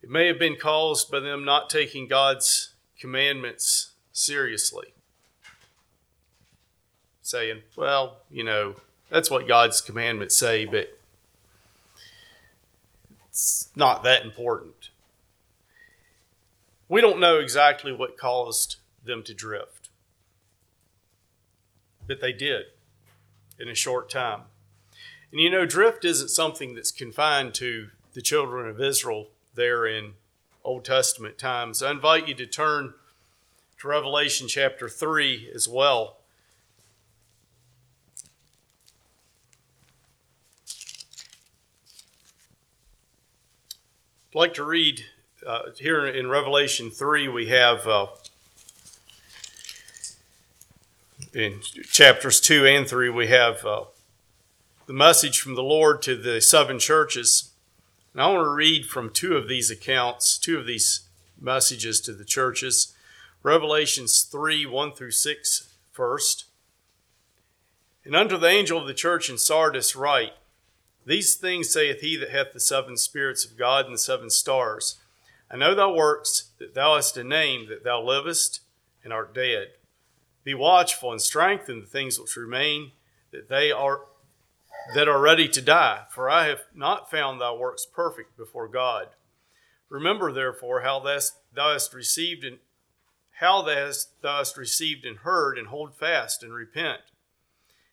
It 0.00 0.10
may 0.10 0.28
have 0.28 0.38
been 0.38 0.56
caused 0.56 1.10
by 1.10 1.18
them 1.18 1.44
not 1.44 1.68
taking 1.68 2.06
God's 2.06 2.74
commandments 2.98 3.94
seriously. 4.16 4.94
Saying, 7.22 7.62
well, 7.76 8.18
you 8.30 8.44
know, 8.44 8.76
that's 9.10 9.30
what 9.30 9.46
God's 9.46 9.80
commandments 9.80 10.36
say, 10.36 10.64
but 10.64 10.98
it's 13.28 13.68
not 13.76 14.02
that 14.04 14.24
important. 14.24 14.90
We 16.88 17.00
don't 17.00 17.20
know 17.20 17.38
exactly 17.38 17.92
what 17.92 18.16
caused 18.16 18.76
them 19.04 19.22
to 19.24 19.34
drift, 19.34 19.90
but 22.06 22.20
they 22.20 22.32
did 22.32 22.66
in 23.58 23.68
a 23.68 23.74
short 23.74 24.08
time. 24.08 24.42
And 25.32 25.40
you 25.40 25.50
know, 25.50 25.66
drift 25.66 26.04
isn't 26.04 26.28
something 26.28 26.74
that's 26.74 26.92
confined 26.92 27.54
to 27.54 27.88
the 28.14 28.22
children 28.22 28.68
of 28.68 28.80
Israel 28.80 29.26
there 29.54 29.84
in 29.84 30.14
Old 30.64 30.84
Testament 30.84 31.38
times. 31.38 31.82
I 31.82 31.90
invite 31.90 32.28
you 32.28 32.34
to 32.34 32.46
turn 32.46 32.94
to 33.78 33.88
Revelation 33.88 34.48
chapter 34.48 34.88
3 34.88 35.50
as 35.54 35.68
well. 35.68 36.18
I'd 44.30 44.38
like 44.38 44.54
to 44.54 44.64
read 44.64 45.04
uh, 45.46 45.70
here 45.78 46.06
in 46.06 46.28
Revelation 46.28 46.90
3, 46.90 47.28
we 47.28 47.48
have 47.48 47.86
uh, 47.86 48.06
in 51.34 51.60
chapters 51.90 52.40
2 52.40 52.66
and 52.66 52.88
3, 52.88 53.10
we 53.10 53.26
have 53.28 53.64
uh, 53.64 53.84
the 54.86 54.94
message 54.94 55.40
from 55.40 55.54
the 55.54 55.62
Lord 55.62 56.00
to 56.02 56.16
the 56.16 56.40
seven 56.40 56.78
churches. 56.78 57.50
And 58.12 58.22
I 58.22 58.28
want 58.28 58.46
to 58.46 58.50
read 58.50 58.86
from 58.86 59.10
two 59.10 59.36
of 59.36 59.48
these 59.48 59.70
accounts, 59.70 60.38
two 60.38 60.58
of 60.58 60.66
these 60.66 61.00
messages 61.38 62.00
to 62.02 62.14
the 62.14 62.24
churches. 62.24 62.94
Revelations 63.46 64.22
3 64.22 64.66
1 64.66 64.92
through 64.94 65.12
6 65.12 65.72
first. 65.92 66.46
And 68.04 68.16
unto 68.16 68.36
the 68.36 68.48
angel 68.48 68.80
of 68.80 68.88
the 68.88 68.92
church 68.92 69.30
in 69.30 69.38
Sardis 69.38 69.94
write, 69.94 70.32
These 71.06 71.36
things 71.36 71.70
saith 71.70 72.00
he 72.00 72.16
that 72.16 72.30
hath 72.30 72.52
the 72.52 72.58
seven 72.58 72.96
spirits 72.96 73.44
of 73.44 73.56
God 73.56 73.84
and 73.84 73.94
the 73.94 73.98
seven 73.98 74.30
stars. 74.30 74.96
I 75.48 75.56
know 75.56 75.76
thy 75.76 75.86
works, 75.86 76.50
that 76.58 76.74
thou 76.74 76.96
hast 76.96 77.16
a 77.16 77.22
name, 77.22 77.68
that 77.68 77.84
thou 77.84 78.02
livest 78.02 78.62
and 79.04 79.12
art 79.12 79.32
dead. 79.32 79.68
Be 80.42 80.54
watchful 80.54 81.12
and 81.12 81.22
strengthen 81.22 81.82
the 81.82 81.86
things 81.86 82.18
which 82.18 82.34
remain, 82.34 82.90
that 83.30 83.48
they 83.48 83.70
are 83.70 84.06
that 84.96 85.06
are 85.06 85.20
ready 85.20 85.46
to 85.50 85.62
die, 85.62 86.06
for 86.10 86.28
I 86.28 86.48
have 86.48 86.62
not 86.74 87.12
found 87.12 87.40
thy 87.40 87.52
works 87.52 87.86
perfect 87.86 88.36
before 88.36 88.66
God. 88.66 89.10
Remember 89.88 90.32
therefore 90.32 90.80
how 90.80 90.98
thou 90.98 91.72
hast 91.72 91.94
received 91.94 92.42
and 92.42 92.58
how 93.40 93.62
thou 93.62 93.92
hast 94.22 94.56
received 94.56 95.04
and 95.04 95.18
heard, 95.18 95.58
and 95.58 95.68
hold 95.68 95.94
fast 95.94 96.42
and 96.42 96.54
repent. 96.54 97.02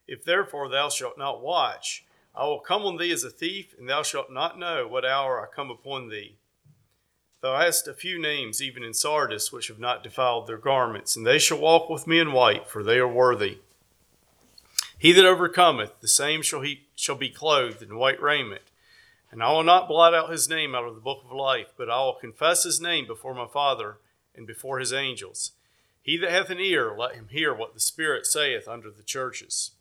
If 0.07 0.23
therefore 0.23 0.69
thou 0.69 0.89
shalt 0.89 1.17
not 1.17 1.41
watch, 1.41 2.05
I 2.35 2.45
will 2.45 2.59
come 2.59 2.83
on 2.83 2.97
thee 2.97 3.12
as 3.12 3.23
a 3.23 3.29
thief, 3.29 3.75
and 3.77 3.89
thou 3.89 4.03
shalt 4.03 4.31
not 4.31 4.57
know 4.57 4.88
what 4.88 5.05
hour 5.05 5.41
I 5.41 5.53
come 5.53 5.69
upon 5.69 6.09
thee. 6.09 6.38
Thou 7.41 7.57
hast 7.57 7.89
a 7.89 7.93
few 7.93 8.21
names 8.21 8.62
even 8.62 8.83
in 8.83 8.93
Sardis 8.93 9.51
which 9.51 9.67
have 9.67 9.79
not 9.79 10.01
defiled 10.01 10.47
their 10.47 10.57
garments, 10.57 11.17
and 11.17 11.27
they 11.27 11.39
shall 11.39 11.59
walk 11.59 11.89
with 11.89 12.07
me 12.07 12.19
in 12.19 12.31
white, 12.31 12.69
for 12.69 12.81
they 12.81 12.97
are 12.97 13.07
worthy. 13.07 13.57
He 14.97 15.12
that 15.12 15.25
overcometh, 15.25 16.00
the 16.00 16.07
same 16.07 16.41
shall 16.41 16.62
he 16.62 16.85
shall 16.95 17.15
be 17.15 17.29
clothed 17.29 17.81
in 17.81 17.97
white 17.97 18.21
raiment. 18.21 18.63
And 19.29 19.43
I 19.43 19.51
will 19.51 19.63
not 19.63 19.89
blot 19.89 20.13
out 20.13 20.31
his 20.31 20.47
name 20.47 20.73
out 20.73 20.85
of 20.85 20.95
the 20.95 21.01
book 21.01 21.23
of 21.25 21.35
life, 21.35 21.73
but 21.75 21.89
I 21.89 21.97
will 21.97 22.13
confess 22.13 22.63
his 22.63 22.79
name 22.79 23.05
before 23.05 23.33
my 23.33 23.47
Father 23.47 23.97
and 24.36 24.48
before 24.48 24.80
his 24.80 24.94
angels. 24.94 25.52
He 26.02 26.18
that 26.18 26.32
hath 26.32 26.50
an 26.50 26.60
ear, 26.60 26.94
let 26.98 27.16
him 27.16 27.30
hear 27.30 27.54
what 27.54 27.74
the 27.74 27.80
Spirit 27.80 28.25
saith 28.25 28.68
unto 28.68 28.94
the 28.94 29.04
churches. 29.04 29.72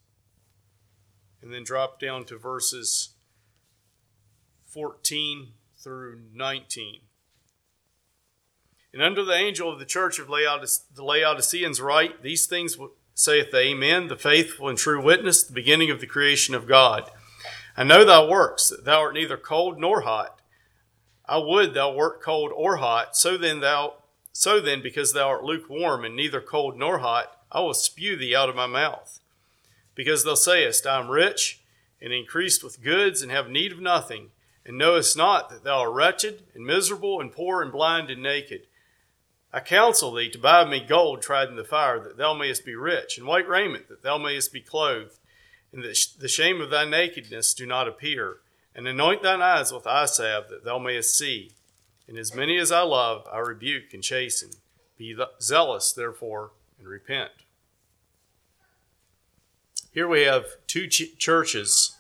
And 1.43 1.53
then 1.53 1.65
drop 1.65 1.99
down 1.99 2.25
to 2.27 2.39
verses 2.39 3.15
14 4.67 5.55
through 5.77 6.21
19. 6.33 7.01
And 8.93 9.03
unto 9.03 9.25
the 9.25 9.35
angel 9.35 9.73
of 9.73 9.79
the 9.79 9.85
church 9.85 10.19
of 10.19 10.29
Laodice- 10.29 10.85
the 10.95 11.03
Laodiceans 11.03 11.81
write, 11.81 12.23
These 12.23 12.47
things 12.47 12.77
saith 13.15 13.51
the 13.51 13.59
Amen, 13.59 14.09
the 14.09 14.17
faithful 14.17 14.69
and 14.69 14.79
true 14.79 15.03
witness, 15.03 15.43
the 15.43 15.53
beginning 15.53 15.91
of 15.91 16.01
the 16.01 16.07
creation 16.07 16.55
of 16.55 16.69
God. 16.69 17.11
I 17.77 17.85
know 17.85 18.05
thy 18.05 18.25
works, 18.25 18.69
that 18.69 18.85
thou 18.85 19.01
art 19.01 19.15
neither 19.15 19.37
cold 19.37 19.79
nor 19.79 20.03
hot. 20.03 20.41
I 21.27 21.39
would 21.39 21.73
thou 21.73 21.93
wert 21.93 22.21
cold 22.23 22.53
or 22.55 22.77
hot. 22.77 23.17
So 23.17 23.39
then 23.39 23.61
thou 23.61 24.02
so 24.33 24.61
then, 24.61 24.83
because 24.83 25.13
thou 25.13 25.29
art 25.29 25.45
lukewarm 25.45 26.05
and 26.05 26.17
neither 26.17 26.41
cold 26.41 26.77
nor 26.77 26.99
hot, 26.99 27.37
I 27.51 27.61
will 27.61 27.75
spew 27.75 28.17
thee 28.17 28.35
out 28.35 28.49
of 28.49 28.57
my 28.57 28.67
mouth. 28.67 29.21
Because 29.95 30.25
thou 30.25 30.35
sayest, 30.35 30.87
I 30.87 30.99
am 30.99 31.11
rich 31.11 31.61
and 32.01 32.13
increased 32.13 32.65
with 32.65 32.83
goods 32.83 33.23
and 33.23 33.31
have 33.31 33.51
need 33.51 33.73
of 33.73 33.79
nothing, 33.79 34.31
and 34.65 34.79
knowest 34.79 35.17
not 35.17 35.51
that 35.51 35.65
thou 35.65 35.81
art 35.81 35.93
wretched 35.93 36.45
and 36.55 36.65
miserable 36.65 37.21
and 37.21 37.31
poor 37.31 37.63
and 37.63 37.71
blind 37.71 38.11
and 38.11 38.23
naked. 38.23 38.63
I 39.53 39.61
counsel 39.61 40.13
thee 40.13 40.31
to 40.31 40.39
buy 40.39 40.65
me 40.65 40.81
gold 40.81 41.21
tried 41.21 41.49
in 41.49 41.57
the 41.57 41.65
fire, 41.65 42.01
that 42.01 42.17
thou 42.17 42.33
mayest 42.33 42.65
be 42.65 42.75
rich, 42.75 43.19
and 43.19 43.27
white 43.27 43.47
raiment, 43.47 43.89
that 43.89 44.03
thou 44.03 44.17
mayest 44.17 44.51
be 44.51 44.63
clothed, 44.63 45.19
and 45.73 45.85
that 45.85 45.99
the 46.19 46.29
shame 46.29 46.63
of 46.63 46.71
thy 46.71 46.87
nakedness 46.87 47.53
do 47.53 47.67
not 47.67 47.87
appear. 47.87 48.39
And 48.75 48.89
anoint 48.89 49.23
thine 49.23 49.43
eyes 49.43 49.71
with 49.71 49.87
eye 49.87 50.07
salve, 50.07 50.49
that 50.49 50.65
thou 50.65 50.79
mayest 50.79 51.17
see. 51.19 51.53
And 52.13 52.19
as 52.19 52.35
many 52.35 52.59
as 52.59 52.71
I 52.71 52.83
love, 52.83 53.27
I 53.33 53.39
rebuke 53.39 53.95
and 53.95 54.03
chasten. 54.03 54.51
Be 54.99 55.17
zealous, 55.41 55.93
therefore, 55.93 56.51
and 56.79 56.87
repent. 56.87 57.31
Here 59.93 60.07
we 60.07 60.21
have 60.21 60.45
two 60.67 60.89
ch- 60.89 61.17
churches 61.17 61.97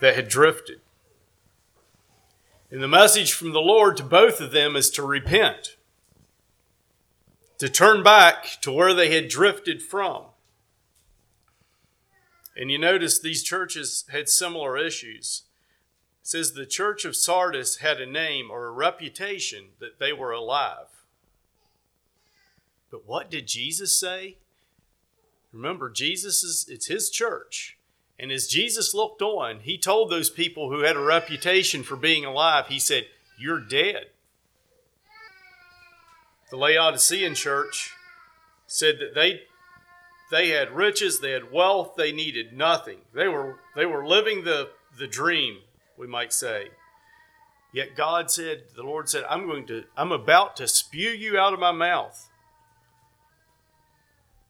that 0.00 0.16
had 0.16 0.28
drifted. 0.28 0.80
And 2.70 2.82
the 2.82 2.88
message 2.88 3.34
from 3.34 3.52
the 3.52 3.60
Lord 3.60 3.98
to 3.98 4.04
both 4.04 4.40
of 4.40 4.52
them 4.52 4.74
is 4.74 4.88
to 4.92 5.02
repent, 5.02 5.76
to 7.58 7.68
turn 7.68 8.02
back 8.02 8.56
to 8.62 8.72
where 8.72 8.94
they 8.94 9.12
had 9.12 9.28
drifted 9.28 9.82
from. 9.82 10.22
And 12.56 12.70
you 12.70 12.78
notice 12.78 13.18
these 13.18 13.42
churches 13.42 14.06
had 14.10 14.30
similar 14.30 14.78
issues. 14.78 15.42
Says 16.26 16.54
the 16.54 16.66
church 16.66 17.04
of 17.04 17.14
Sardis 17.14 17.76
had 17.76 18.00
a 18.00 18.04
name 18.04 18.50
or 18.50 18.66
a 18.66 18.72
reputation 18.72 19.66
that 19.78 20.00
they 20.00 20.12
were 20.12 20.32
alive. 20.32 21.04
But 22.90 23.06
what 23.06 23.30
did 23.30 23.46
Jesus 23.46 23.94
say? 23.96 24.38
Remember, 25.52 25.88
Jesus 25.88 26.42
is 26.42 26.66
it's 26.68 26.88
his 26.88 27.10
church. 27.10 27.78
And 28.18 28.32
as 28.32 28.48
Jesus 28.48 28.92
looked 28.92 29.22
on, 29.22 29.60
he 29.60 29.78
told 29.78 30.10
those 30.10 30.28
people 30.28 30.68
who 30.68 30.80
had 30.80 30.96
a 30.96 31.00
reputation 31.00 31.84
for 31.84 31.94
being 31.94 32.24
alive, 32.24 32.66
he 32.66 32.80
said, 32.80 33.06
You're 33.38 33.60
dead. 33.60 34.06
The 36.50 36.56
Laodicean 36.56 37.36
church 37.36 37.92
said 38.66 38.98
that 38.98 39.14
they 39.14 39.42
they 40.32 40.48
had 40.48 40.72
riches, 40.72 41.20
they 41.20 41.30
had 41.30 41.52
wealth, 41.52 41.94
they 41.96 42.10
needed 42.10 42.52
nothing. 42.52 43.02
They 43.14 43.28
were 43.28 43.60
they 43.76 43.86
were 43.86 44.04
living 44.04 44.42
the, 44.42 44.70
the 44.98 45.06
dream, 45.06 45.58
we 45.96 46.06
might 46.06 46.32
say. 46.32 46.68
Yet 47.72 47.96
God 47.96 48.30
said, 48.30 48.64
the 48.74 48.82
Lord 48.82 49.08
said, 49.08 49.24
I'm 49.28 49.46
going 49.46 49.66
to 49.66 49.84
I'm 49.96 50.12
about 50.12 50.56
to 50.56 50.68
spew 50.68 51.10
you 51.10 51.38
out 51.38 51.52
of 51.52 51.60
my 51.60 51.72
mouth. 51.72 52.30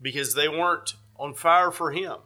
Because 0.01 0.35
they 0.35 0.49
weren't 0.49 0.95
on 1.19 1.35
fire 1.35 1.71
for 1.71 1.91
him 1.91 2.19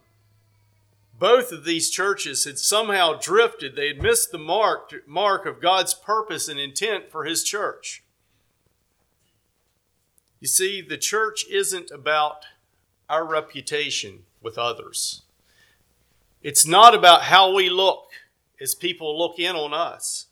both 1.20 1.52
of 1.52 1.64
these 1.64 1.90
churches 1.90 2.46
had 2.46 2.58
somehow 2.58 3.12
drifted. 3.12 3.76
They 3.76 3.88
had 3.88 4.02
missed 4.02 4.32
the 4.32 4.38
mark, 4.38 5.06
mark 5.06 5.44
of 5.44 5.60
God's 5.60 5.92
purpose 5.92 6.48
and 6.48 6.58
intent 6.58 7.12
for 7.12 7.26
His 7.26 7.44
church. 7.44 8.02
You 10.40 10.48
see, 10.48 10.80
the 10.80 10.96
church 10.96 11.44
isn't 11.50 11.90
about 11.90 12.46
our 13.10 13.26
reputation 13.26 14.20
with 14.40 14.56
others. 14.56 15.20
It's 16.42 16.66
not 16.66 16.94
about 16.94 17.24
how 17.24 17.54
we 17.54 17.68
look 17.68 18.08
as 18.60 18.74
people 18.74 19.18
look 19.18 19.38
in 19.38 19.56
on 19.56 19.72
us, 19.72 20.26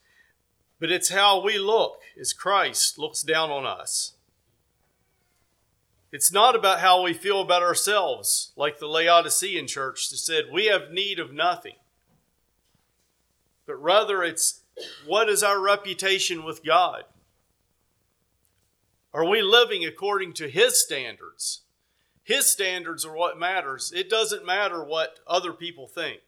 but 0.78 0.90
it's 0.90 1.08
how 1.08 1.42
we 1.42 1.58
look 1.58 2.00
as 2.20 2.32
Christ 2.32 2.98
looks 2.98 3.22
down 3.22 3.50
on 3.50 3.64
us. 3.64 4.14
It's 6.10 6.32
not 6.32 6.56
about 6.56 6.80
how 6.80 7.02
we 7.02 7.12
feel 7.12 7.40
about 7.40 7.62
ourselves, 7.62 8.52
like 8.56 8.78
the 8.78 8.86
Laodicean 8.86 9.66
church 9.66 10.08
that 10.08 10.16
said, 10.16 10.44
we 10.52 10.66
have 10.66 10.90
need 10.90 11.18
of 11.18 11.32
nothing. 11.32 11.76
But 13.66 13.76
rather, 13.76 14.22
it's 14.22 14.62
what 15.06 15.28
is 15.28 15.42
our 15.42 15.60
reputation 15.60 16.44
with 16.44 16.64
God? 16.64 17.04
Are 19.12 19.24
we 19.24 19.42
living 19.42 19.84
according 19.84 20.32
to 20.34 20.48
His 20.48 20.82
standards? 20.82 21.62
His 22.22 22.50
standards 22.50 23.04
are 23.04 23.16
what 23.16 23.38
matters. 23.38 23.92
It 23.94 24.08
doesn't 24.08 24.46
matter 24.46 24.84
what 24.84 25.18
other 25.26 25.52
people 25.52 25.86
think. 25.86 26.20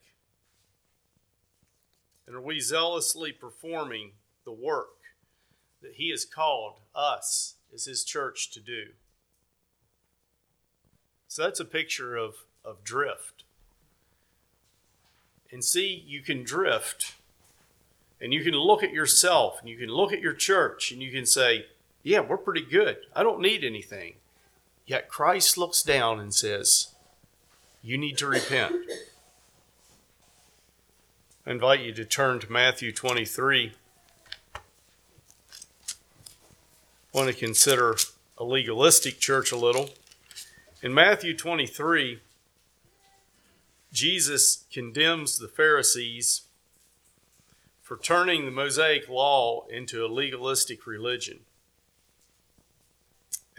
And 2.30 2.36
are 2.36 2.40
we 2.40 2.60
zealously 2.60 3.32
performing 3.32 4.12
the 4.44 4.52
work 4.52 5.00
that 5.82 5.94
He 5.94 6.10
has 6.10 6.24
called 6.24 6.74
us 6.94 7.56
as 7.74 7.86
His 7.86 8.04
church 8.04 8.52
to 8.52 8.60
do? 8.60 8.90
So 11.26 11.42
that's 11.42 11.58
a 11.58 11.64
picture 11.64 12.16
of, 12.16 12.36
of 12.64 12.84
drift. 12.84 13.42
And 15.50 15.64
see, 15.64 16.04
you 16.06 16.20
can 16.22 16.44
drift 16.44 17.16
and 18.20 18.32
you 18.32 18.44
can 18.44 18.54
look 18.54 18.84
at 18.84 18.92
yourself 18.92 19.58
and 19.58 19.68
you 19.68 19.76
can 19.76 19.88
look 19.88 20.12
at 20.12 20.20
your 20.20 20.34
church 20.34 20.92
and 20.92 21.02
you 21.02 21.10
can 21.10 21.26
say, 21.26 21.66
Yeah, 22.04 22.20
we're 22.20 22.36
pretty 22.36 22.64
good. 22.64 22.98
I 23.12 23.24
don't 23.24 23.40
need 23.40 23.64
anything. 23.64 24.14
Yet 24.86 25.08
Christ 25.08 25.58
looks 25.58 25.82
down 25.82 26.20
and 26.20 26.32
says, 26.32 26.94
You 27.82 27.98
need 27.98 28.18
to 28.18 28.28
repent. 28.28 28.76
I 31.50 31.52
invite 31.52 31.80
you 31.80 31.92
to 31.94 32.04
turn 32.04 32.38
to 32.38 32.52
Matthew 32.52 32.92
23. 32.92 33.72
I 34.54 34.60
want 37.12 37.28
to 37.28 37.34
consider 37.34 37.96
a 38.38 38.44
legalistic 38.44 39.18
church 39.18 39.50
a 39.50 39.56
little. 39.56 39.90
In 40.80 40.94
Matthew 40.94 41.36
23, 41.36 42.20
Jesus 43.92 44.62
condemns 44.72 45.38
the 45.38 45.48
Pharisees 45.48 46.42
for 47.82 47.96
turning 47.96 48.44
the 48.44 48.52
Mosaic 48.52 49.08
law 49.08 49.66
into 49.66 50.04
a 50.04 50.06
legalistic 50.06 50.86
religion. 50.86 51.40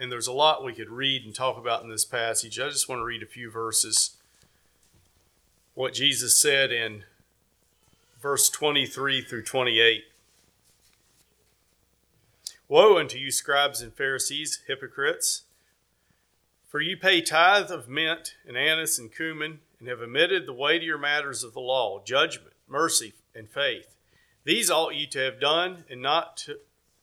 And 0.00 0.10
there's 0.10 0.28
a 0.28 0.32
lot 0.32 0.64
we 0.64 0.72
could 0.72 0.88
read 0.88 1.26
and 1.26 1.34
talk 1.34 1.58
about 1.58 1.82
in 1.82 1.90
this 1.90 2.06
passage. 2.06 2.58
I 2.58 2.70
just 2.70 2.88
want 2.88 3.00
to 3.00 3.04
read 3.04 3.22
a 3.22 3.26
few 3.26 3.50
verses. 3.50 4.16
What 5.74 5.92
Jesus 5.92 6.38
said 6.38 6.72
in 6.72 7.04
verse 8.22 8.48
23 8.48 9.20
through 9.20 9.42
28. 9.42 10.04
Woe 12.68 12.96
unto 12.96 13.18
you, 13.18 13.32
scribes 13.32 13.82
and 13.82 13.92
Pharisees, 13.92 14.60
hypocrites! 14.68 15.42
For 16.68 16.80
you 16.80 16.96
pay 16.96 17.20
tithe 17.20 17.72
of 17.72 17.88
mint 17.88 18.36
and 18.46 18.56
anise 18.56 18.96
and 18.96 19.12
cumin, 19.12 19.58
and 19.80 19.88
have 19.88 20.00
omitted 20.00 20.46
the 20.46 20.52
weightier 20.52 20.96
matters 20.96 21.42
of 21.42 21.52
the 21.52 21.60
law, 21.60 22.00
judgment, 22.04 22.54
mercy, 22.68 23.12
and 23.34 23.50
faith. 23.50 23.96
These 24.44 24.70
ought 24.70 24.94
ye 24.94 25.08
to 25.08 25.18
have 25.18 25.40
done, 25.40 25.84
and 25.90 26.00
not 26.00 26.36
to, 26.38 26.60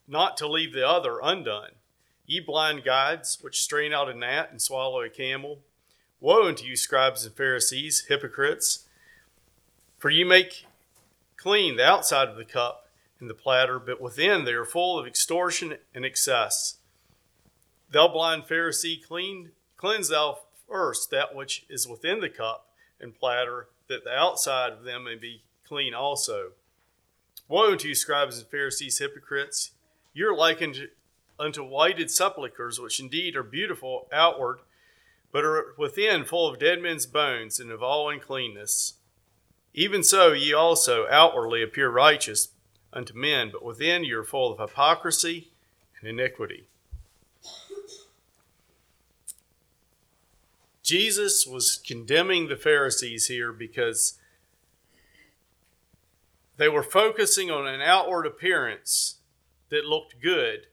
not 0.07 0.37
to 0.37 0.47
leave 0.47 0.71
the 0.71 0.87
other 0.87 1.19
undone. 1.21 1.71
Ye 2.25 2.39
blind 2.39 2.85
guides, 2.85 3.39
which 3.41 3.61
strain 3.61 3.91
out 3.91 4.09
a 4.09 4.13
gnat 4.13 4.51
and 4.51 4.61
swallow 4.61 5.01
a 5.01 5.09
camel. 5.09 5.59
Woe 6.21 6.47
unto 6.47 6.65
you, 6.65 6.77
scribes 6.77 7.25
and 7.25 7.35
Pharisees, 7.35 8.05
hypocrites! 8.07 8.85
For 9.97 10.09
you 10.09 10.25
make 10.25 10.65
clean 11.39 11.77
the 11.77 11.85
outside 11.85 12.27
of 12.27 12.35
the 12.35 12.45
cup 12.45 12.87
and 13.19 13.29
the 13.29 13.33
platter, 13.33 13.79
but 13.79 14.01
within 14.01 14.43
they 14.43 14.53
are 14.53 14.65
full 14.65 14.99
of 14.99 15.07
extortion 15.07 15.77
and 15.95 16.05
excess. 16.05 16.75
Thou 17.89 18.09
blind 18.09 18.43
Pharisee, 18.43 19.03
clean, 19.03 19.51
cleanse 19.77 20.09
thou 20.09 20.39
first 20.67 21.09
that 21.11 21.33
which 21.33 21.65
is 21.69 21.87
within 21.87 22.19
the 22.19 22.29
cup 22.29 22.67
and 22.99 23.17
platter, 23.17 23.69
that 23.87 24.03
the 24.03 24.13
outside 24.13 24.71
of 24.73 24.83
them 24.83 25.05
may 25.05 25.15
be 25.15 25.41
clean 25.65 25.93
also. 25.93 26.51
Woe 27.47 27.71
unto 27.71 27.87
you, 27.87 27.95
scribes 27.95 28.37
and 28.37 28.47
Pharisees, 28.47 28.99
hypocrites! 28.99 29.71
You 30.13 30.29
are 30.29 30.35
likened 30.35 30.89
unto 31.39 31.63
whited 31.63 32.11
sepulchres, 32.11 32.79
which 32.79 32.99
indeed 32.99 33.35
are 33.35 33.43
beautiful 33.43 34.07
outward, 34.11 34.59
but 35.31 35.45
are 35.45 35.73
within 35.77 36.25
full 36.25 36.47
of 36.47 36.59
dead 36.59 36.81
men's 36.81 37.05
bones 37.05 37.59
and 37.59 37.71
of 37.71 37.81
all 37.81 38.09
uncleanness. 38.09 38.95
Even 39.73 40.03
so, 40.03 40.33
ye 40.33 40.53
also 40.53 41.07
outwardly 41.09 41.61
appear 41.61 41.89
righteous 41.89 42.49
unto 42.91 43.13
men, 43.13 43.49
but 43.51 43.63
within 43.63 44.03
you 44.03 44.19
are 44.19 44.23
full 44.23 44.51
of 44.51 44.59
hypocrisy 44.59 45.51
and 45.99 46.09
iniquity. 46.09 46.65
Jesus 50.83 51.45
was 51.45 51.79
condemning 51.85 52.47
the 52.47 52.55
Pharisees 52.55 53.27
here 53.27 53.53
because 53.53 54.19
they 56.57 56.67
were 56.67 56.81
focusing 56.81 57.51
on 57.51 57.67
an 57.67 57.79
outward 57.79 58.25
appearance 58.25 59.17
that 59.69 59.85
looked 59.85 60.19
good, 60.19 60.65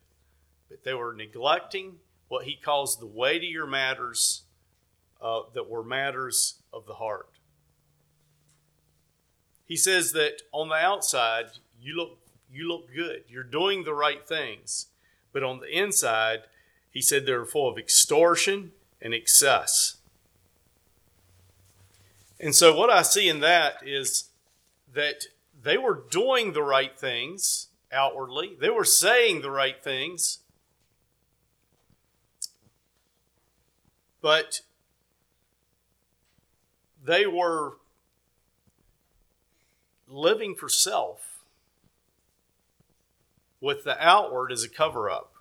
but 0.71 0.85
they 0.85 0.95
were 0.95 1.13
neglecting 1.13 1.97
what 2.29 2.47
he 2.47 2.57
calls 2.57 2.99
the 2.99 3.07
weightier 3.07 3.67
matters 3.67 4.45
uh, 5.21 5.43
that 5.55 5.69
were 5.69 5.85
matters 5.85 6.63
of 6.73 6.87
the 6.87 6.95
heart. 6.95 7.29
He 9.67 9.77
says 9.77 10.13
that 10.13 10.43
on 10.53 10.69
the 10.69 10.77
outside, 10.77 11.47
you 11.81 11.97
look, 11.97 12.19
you 12.51 12.69
look 12.69 12.95
good. 12.95 13.25
You're 13.29 13.43
doing 13.43 13.85
the 13.85 13.95
right 13.95 14.27
things. 14.27 14.87
But 15.33 15.43
on 15.43 15.61
the 15.61 15.69
inside, 15.69 16.45
he 16.91 17.03
said 17.03 17.27
they're 17.27 17.45
full 17.45 17.69
of 17.69 17.77
extortion 17.77 18.73
and 19.03 19.13
excess. 19.13 19.97
And 22.39 22.55
so, 22.55 22.77
what 22.77 22.91
I 22.91 23.03
see 23.03 23.29
in 23.29 23.41
that 23.41 23.83
is 23.85 24.31
that 24.93 25.27
they 25.63 25.77
were 25.77 26.03
doing 26.11 26.53
the 26.53 26.63
right 26.63 26.97
things 26.99 27.69
outwardly, 27.93 28.57
they 28.61 28.71
were 28.71 28.85
saying 28.85 29.43
the 29.43 29.51
right 29.51 29.83
things, 29.83 30.41
but 34.21 34.61
they 37.05 37.27
were 37.27 37.75
living 40.09 40.55
for 40.55 40.69
self 40.69 41.41
with 43.61 43.85
the 43.85 44.01
outward 44.05 44.53
as 44.53 44.63
a 44.63 44.69
cover 44.69 45.11
up. 45.11 45.33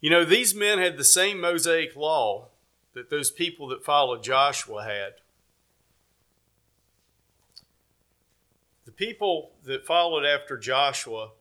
You 0.00 0.10
know, 0.10 0.24
these 0.24 0.54
men 0.54 0.78
had 0.78 0.96
the 0.96 1.04
same 1.04 1.40
Mosaic 1.40 1.94
law 1.94 2.48
that 2.94 3.10
those 3.10 3.30
people 3.30 3.68
that 3.68 3.84
followed 3.84 4.22
Joshua 4.22 4.84
had. 4.84 5.14
The 8.86 8.92
people 8.92 9.50
that 9.64 9.86
followed 9.86 10.24
after 10.24 10.56
Joshua, 10.56 11.32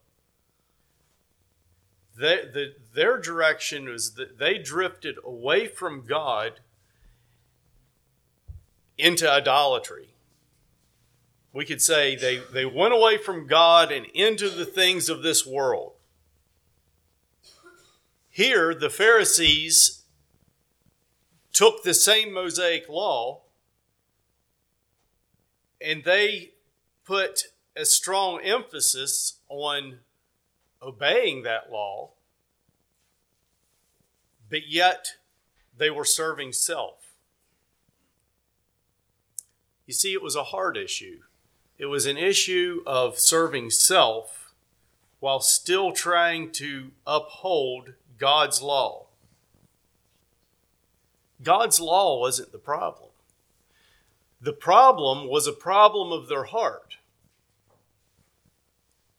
they, 2.18 2.42
the, 2.54 2.76
their 2.94 3.18
direction 3.18 3.88
was 3.88 4.16
that 4.16 4.38
they 4.38 4.58
drifted 4.58 5.16
away 5.24 5.68
from 5.68 6.06
God 6.06 6.60
into 8.98 9.32
idolatry 9.32 10.10
we 11.54 11.66
could 11.66 11.82
say 11.82 12.16
they, 12.16 12.42
they 12.54 12.66
went 12.66 12.94
away 12.94 13.18
from 13.18 13.48
God 13.48 13.92
and 13.92 14.06
into 14.14 14.50
the 14.50 14.66
things 14.66 15.10
of 15.10 15.24
this 15.24 15.46
world. 15.46 15.94
Here, 18.30 18.74
the 18.74 18.90
Pharisees 18.90 20.04
took 21.52 21.84
the 21.84 21.94
same 21.94 22.32
Mosaic 22.34 22.88
law 22.88 23.42
and 25.82 26.04
they 26.04 26.52
put 27.04 27.46
a 27.76 27.86
strong 27.86 28.42
emphasis 28.42 29.40
on 29.50 30.00
obeying 30.82 31.44
that 31.44 31.72
law, 31.72 32.12
but 34.50 34.68
yet 34.68 35.14
they 35.76 35.90
were 35.90 36.06
serving 36.06 36.54
self. 36.54 36.96
You 39.86 39.94
see, 39.94 40.14
it 40.14 40.22
was 40.22 40.36
a 40.36 40.44
hard 40.46 40.78
issue. 40.78 41.22
It 41.80 41.86
was 41.86 42.06
an 42.06 42.18
issue 42.18 42.84
of 42.86 43.18
serving 43.18 43.70
self 43.70 44.54
while 45.22 45.40
still 45.40 45.94
trying 45.94 46.52
to 46.52 46.92
uphold 47.08 47.94
God's 48.18 48.62
law. 48.62 49.08
God's 51.42 51.80
law 51.80 52.20
wasn't 52.20 52.52
the 52.52 52.58
problem. 52.58 53.12
The 54.42 54.52
problem 54.52 55.30
was 55.30 55.48
a 55.48 55.54
problem 55.54 56.12
of 56.12 56.28
their 56.28 56.46
heart. 56.46 56.98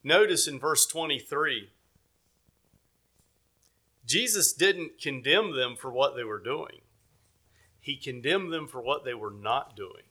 Notice 0.05 0.47
in 0.47 0.59
verse 0.59 0.85
23, 0.87 1.71
Jesus 4.05 4.53
didn't 4.53 5.01
condemn 5.01 5.57
them 5.57 5.77
for 5.77 5.91
what 5.91 6.15
they 6.15 6.25
were 6.25 6.39
doing, 6.39 6.83
He 7.81 7.97
condemned 7.97 8.53
them 8.53 8.67
for 8.67 8.83
what 8.83 9.05
they 9.07 9.15
were 9.15 9.31
not 9.31 9.75
doing 9.75 10.10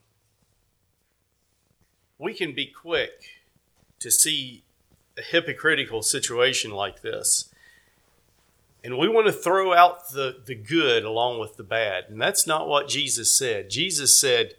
we 2.20 2.34
can 2.34 2.54
be 2.54 2.68
quick 2.68 3.40
to 4.00 4.12
see 4.12 4.64
a 5.18 5.22
hypocritical 5.22 6.04
situation 6.04 6.72
like 6.72 7.02
this. 7.02 7.50
And 8.84 8.98
we 8.98 9.10
want 9.10 9.28
to 9.28 9.34
throw 9.34 9.74
out 9.74 10.10
the, 10.10 10.38
the 10.46 10.56
good 10.56 11.04
along 11.04 11.40
with 11.40 11.58
the 11.58 11.64
bad. 11.64 12.06
And 12.10 12.22
that's 12.22 12.46
not 12.46 12.68
what 12.68 12.88
Jesus 12.88 13.36
said. 13.36 13.70
Jesus 13.70 14.20
said, 14.20 14.56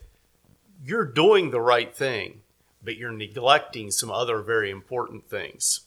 You're 0.85 1.07
doing 1.07 1.51
the 1.51 1.61
right 1.61 1.94
thing, 1.94 2.40
but 2.83 2.96
you're 2.96 3.12
neglecting 3.12 3.90
some 3.90 4.11
other 4.11 4.42
very 4.42 4.70
important 4.70 5.29
things. 5.29 5.81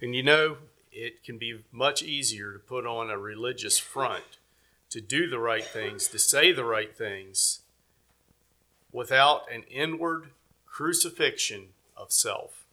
And 0.00 0.14
you 0.14 0.22
know, 0.22 0.58
it 0.92 1.22
can 1.24 1.36
be 1.36 1.64
much 1.72 2.02
easier 2.02 2.52
to 2.52 2.58
put 2.58 2.86
on 2.86 3.10
a 3.10 3.18
religious 3.18 3.78
front, 3.78 4.38
to 4.90 5.00
do 5.00 5.28
the 5.28 5.38
right 5.38 5.64
things, 5.64 6.06
to 6.08 6.18
say 6.18 6.52
the 6.52 6.64
right 6.64 6.96
things, 6.96 7.60
without 8.96 9.42
an 9.52 9.62
inward 9.64 10.30
crucifixion 10.64 11.66
of 11.98 12.10
self. 12.10 12.64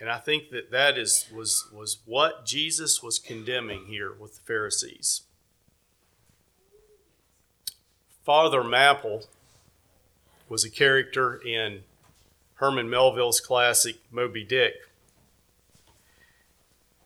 And 0.00 0.10
I 0.10 0.18
think 0.18 0.50
that 0.50 0.72
that 0.72 0.98
is, 0.98 1.28
was, 1.32 1.68
was 1.72 1.98
what 2.06 2.44
Jesus 2.44 3.00
was 3.00 3.20
condemning 3.20 3.84
here 3.86 4.12
with 4.12 4.34
the 4.34 4.40
Pharisees. 4.40 5.22
Father 8.24 8.62
Mapple 8.62 9.28
was 10.48 10.64
a 10.64 10.70
character 10.70 11.36
in 11.36 11.84
Herman 12.54 12.90
Melville's 12.90 13.40
classic 13.40 13.94
Moby 14.10 14.42
Dick. 14.42 14.74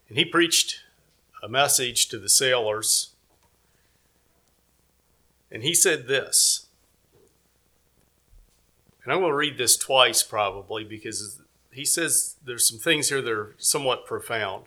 And 0.08 0.16
he 0.16 0.24
preached 0.24 0.80
a 1.42 1.50
message 1.50 2.08
to 2.08 2.18
the 2.18 2.30
sailors. 2.30 3.10
And 5.50 5.62
he 5.62 5.74
said 5.74 6.06
this 6.06 6.63
And 9.04 9.12
I'm 9.12 9.20
going 9.20 9.30
to 9.30 9.36
read 9.36 9.58
this 9.58 9.76
twice 9.76 10.22
probably 10.22 10.82
because 10.82 11.40
he 11.70 11.84
says 11.84 12.36
there's 12.44 12.68
some 12.68 12.78
things 12.78 13.10
here 13.10 13.20
that 13.20 13.30
are 13.30 13.54
somewhat 13.58 14.06
profound. 14.06 14.64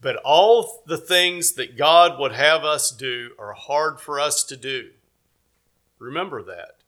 But 0.00 0.16
all 0.16 0.82
the 0.86 0.98
things 0.98 1.52
that 1.52 1.76
God 1.76 2.18
would 2.18 2.32
have 2.32 2.64
us 2.64 2.90
do 2.90 3.30
are 3.38 3.52
hard 3.52 4.00
for 4.00 4.20
us 4.20 4.44
to 4.44 4.56
do. 4.56 4.90
Remember 5.98 6.42
that. 6.42 6.78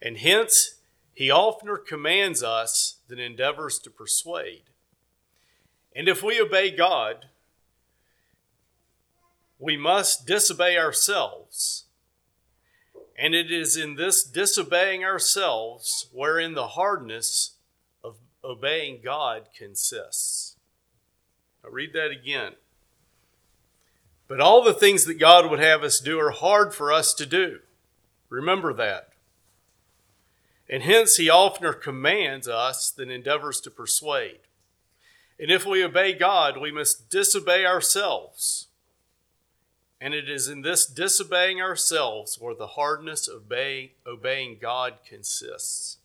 And 0.00 0.18
hence, 0.18 0.76
he 1.14 1.30
oftener 1.30 1.76
commands 1.76 2.42
us 2.42 2.96
than 3.08 3.18
endeavors 3.18 3.78
to 3.80 3.90
persuade. 3.90 4.64
And 5.94 6.08
if 6.08 6.22
we 6.22 6.40
obey 6.40 6.74
God, 6.74 7.26
we 9.58 9.76
must 9.76 10.26
disobey 10.26 10.76
ourselves. 10.76 11.84
And 13.18 13.34
it 13.34 13.50
is 13.50 13.76
in 13.76 13.96
this 13.96 14.22
disobeying 14.22 15.04
ourselves 15.04 16.08
wherein 16.12 16.54
the 16.54 16.68
hardness 16.68 17.52
of 18.02 18.16
obeying 18.42 19.00
God 19.02 19.48
consists. 19.56 20.56
I'll 21.64 21.70
read 21.70 21.92
that 21.92 22.10
again. 22.10 22.54
But 24.28 24.40
all 24.40 24.62
the 24.62 24.74
things 24.74 25.04
that 25.04 25.18
God 25.18 25.50
would 25.50 25.60
have 25.60 25.82
us 25.82 26.00
do 26.00 26.18
are 26.18 26.30
hard 26.30 26.74
for 26.74 26.92
us 26.92 27.12
to 27.14 27.26
do. 27.26 27.58
Remember 28.28 28.72
that. 28.72 29.10
And 30.68 30.82
hence, 30.82 31.16
he 31.16 31.28
oftener 31.28 31.74
commands 31.74 32.48
us 32.48 32.90
than 32.90 33.10
endeavors 33.10 33.60
to 33.60 33.70
persuade. 33.70 34.38
And 35.38 35.50
if 35.50 35.66
we 35.66 35.84
obey 35.84 36.14
God, 36.14 36.56
we 36.56 36.72
must 36.72 37.10
disobey 37.10 37.66
ourselves. 37.66 38.68
And 40.04 40.14
it 40.14 40.28
is 40.28 40.48
in 40.48 40.62
this 40.62 40.84
disobeying 40.84 41.60
ourselves 41.60 42.36
where 42.40 42.56
the 42.56 42.66
hardness 42.66 43.28
of 43.28 43.42
obey, 43.42 43.92
obeying 44.04 44.58
God 44.60 44.94
consists. 45.08 45.98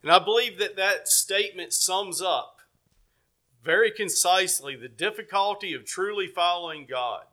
And 0.00 0.12
I 0.12 0.20
believe 0.20 0.60
that 0.60 0.76
that 0.76 1.08
statement 1.08 1.72
sums 1.72 2.22
up 2.22 2.60
very 3.64 3.90
concisely 3.90 4.76
the 4.76 4.88
difficulty 4.88 5.74
of 5.74 5.84
truly 5.84 6.28
following 6.28 6.86
God. 6.88 7.24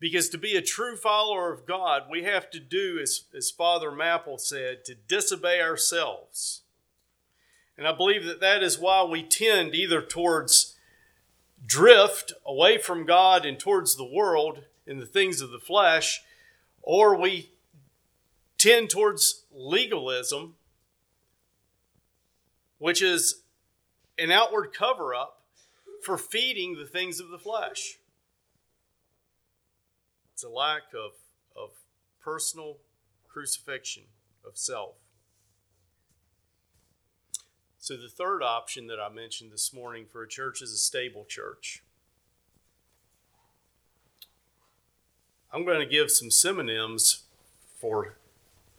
Because 0.00 0.28
to 0.30 0.38
be 0.38 0.56
a 0.56 0.62
true 0.62 0.96
follower 0.96 1.52
of 1.52 1.66
God, 1.66 2.04
we 2.10 2.24
have 2.24 2.50
to 2.50 2.58
do, 2.58 2.98
as, 3.00 3.26
as 3.36 3.48
Father 3.48 3.92
Mapple 3.92 4.40
said, 4.40 4.84
to 4.86 4.96
disobey 4.96 5.60
ourselves. 5.60 6.62
And 7.76 7.86
I 7.86 7.92
believe 7.92 8.24
that 8.24 8.40
that 8.40 8.64
is 8.64 8.76
why 8.76 9.04
we 9.04 9.22
tend 9.22 9.76
either 9.76 10.02
towards 10.02 10.74
drift 11.66 12.32
away 12.46 12.78
from 12.78 13.04
God 13.04 13.44
and 13.44 13.58
towards 13.58 13.96
the 13.96 14.04
world 14.04 14.64
and 14.86 15.00
the 15.00 15.06
things 15.06 15.40
of 15.40 15.50
the 15.50 15.58
flesh, 15.58 16.22
or 16.82 17.16
we 17.16 17.50
tend 18.56 18.90
towards 18.90 19.44
legalism, 19.52 20.56
which 22.78 23.02
is 23.02 23.42
an 24.18 24.30
outward 24.30 24.72
cover 24.72 25.14
up 25.14 25.42
for 26.02 26.16
feeding 26.16 26.76
the 26.76 26.86
things 26.86 27.20
of 27.20 27.28
the 27.28 27.38
flesh. 27.38 27.98
It's 30.32 30.44
a 30.44 30.48
lack 30.48 30.94
of, 30.94 31.12
of 31.56 31.70
personal 32.20 32.78
crucifixion 33.28 34.04
of 34.46 34.56
self. 34.56 34.94
So, 37.88 37.96
the 37.96 38.06
third 38.06 38.42
option 38.42 38.86
that 38.88 39.00
I 39.00 39.08
mentioned 39.08 39.50
this 39.50 39.72
morning 39.72 40.04
for 40.04 40.22
a 40.22 40.28
church 40.28 40.60
is 40.60 40.74
a 40.74 40.76
stable 40.76 41.24
church. 41.26 41.82
I'm 45.50 45.64
going 45.64 45.80
to 45.80 45.86
give 45.86 46.10
some 46.10 46.30
synonyms 46.30 47.22
for 47.80 48.18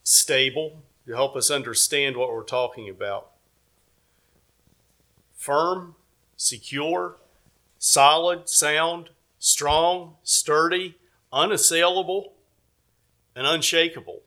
stable 0.03 0.83
to 1.07 1.15
help 1.15 1.35
us 1.35 1.49
understand 1.49 2.17
what 2.17 2.29
we're 2.29 2.43
talking 2.43 2.87
about 2.87 3.31
firm, 5.33 5.95
secure, 6.37 7.15
solid, 7.79 8.47
sound, 8.47 9.09
strong, 9.39 10.17
sturdy, 10.21 10.99
unassailable, 11.33 12.33
and 13.35 13.47
unshakable. 13.47 14.21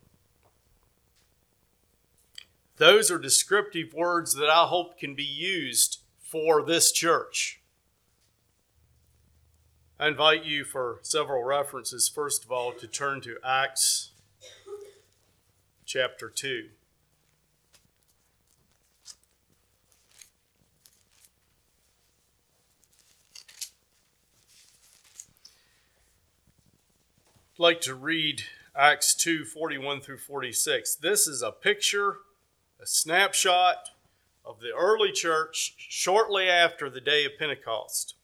Those 2.83 3.13
are 3.13 3.19
descriptive 3.21 3.95
words 3.95 4.35
that 4.35 4.51
I 4.51 4.67
hope 4.67 4.99
can 4.99 5.15
be 5.15 5.23
used 5.23 6.01
for 6.19 6.65
this 6.65 6.91
church. 6.91 7.61
I 10.01 10.09
invite 10.09 10.45
you 10.45 10.65
for 10.65 10.99
several 11.03 11.45
references, 11.45 12.11
first 12.13 12.45
of 12.45 12.51
all, 12.51 12.73
to 12.73 12.89
turn 12.89 13.21
to 13.21 13.37
Acts 13.47 14.11
chapter 15.87 16.29
2. 16.29 16.71
like 27.59 27.81
to 27.83 27.95
read 27.95 28.43
Acts 28.75 29.15
2 29.15 29.45
41 29.45 30.01
through 30.01 30.19
46. 30.19 30.97
This 30.97 31.29
is 31.29 31.43
a 31.43 31.53
picture, 31.53 32.17
a 32.83 32.87
snapshot 32.87 33.91
of 34.45 34.61
the 34.61 34.73
early 34.77 35.13
church 35.13 35.75
shortly 35.79 36.49
after 36.49 36.91
the 36.91 37.01
day 37.01 37.25
of 37.25 37.39
Pentecost. 37.39 38.17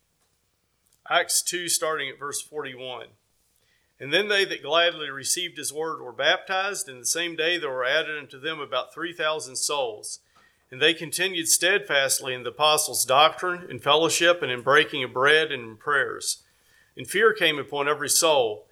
Acts 1.08 1.42
2, 1.42 1.68
starting 1.68 2.08
at 2.08 2.18
verse 2.18 2.42
41. 2.42 3.08
And 4.00 4.12
then 4.12 4.28
they 4.28 4.44
that 4.44 4.62
gladly 4.62 5.10
received 5.10 5.56
his 5.56 5.72
word 5.72 6.00
were 6.02 6.12
baptized, 6.12 6.88
and 6.88 7.00
the 7.00 7.06
same 7.06 7.36
day 7.36 7.56
there 7.56 7.70
were 7.70 7.84
added 7.84 8.18
unto 8.18 8.38
them 8.38 8.60
about 8.60 8.92
3,000 8.92 9.56
souls. 9.56 10.20
And 10.70 10.82
they 10.82 10.92
continued 10.92 11.48
steadfastly 11.48 12.34
in 12.34 12.42
the 12.42 12.50
apostles' 12.50 13.04
doctrine, 13.04 13.70
in 13.70 13.78
fellowship, 13.78 14.42
and 14.42 14.50
in 14.50 14.62
breaking 14.62 15.04
of 15.04 15.12
bread, 15.12 15.52
and 15.52 15.62
in 15.62 15.76
prayers. 15.76 16.42
And 16.96 17.08
fear 17.08 17.32
came 17.32 17.58
upon 17.58 17.88
every 17.88 18.08
soul 18.08 18.66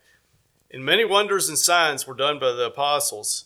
and 0.70 0.85
many 0.85 1.05
wonders 1.05 1.49
and 1.49 1.59
signs 1.59 2.07
were 2.07 2.14
done 2.14 2.38
by 2.38 2.53
the 2.53 2.66
apostles, 2.66 3.44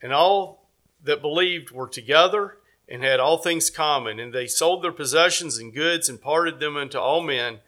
and 0.00 0.12
all 0.12 0.59
that 1.04 1.22
believed 1.22 1.70
were 1.70 1.88
together 1.88 2.58
and 2.88 3.02
had 3.02 3.20
all 3.20 3.38
things 3.38 3.70
common, 3.70 4.18
and 4.18 4.32
they 4.32 4.46
sold 4.46 4.82
their 4.82 4.92
possessions 4.92 5.58
and 5.58 5.74
goods 5.74 6.08
and 6.08 6.20
parted 6.20 6.58
them 6.58 6.76
unto 6.76 6.98
all 6.98 7.22
men 7.22 7.58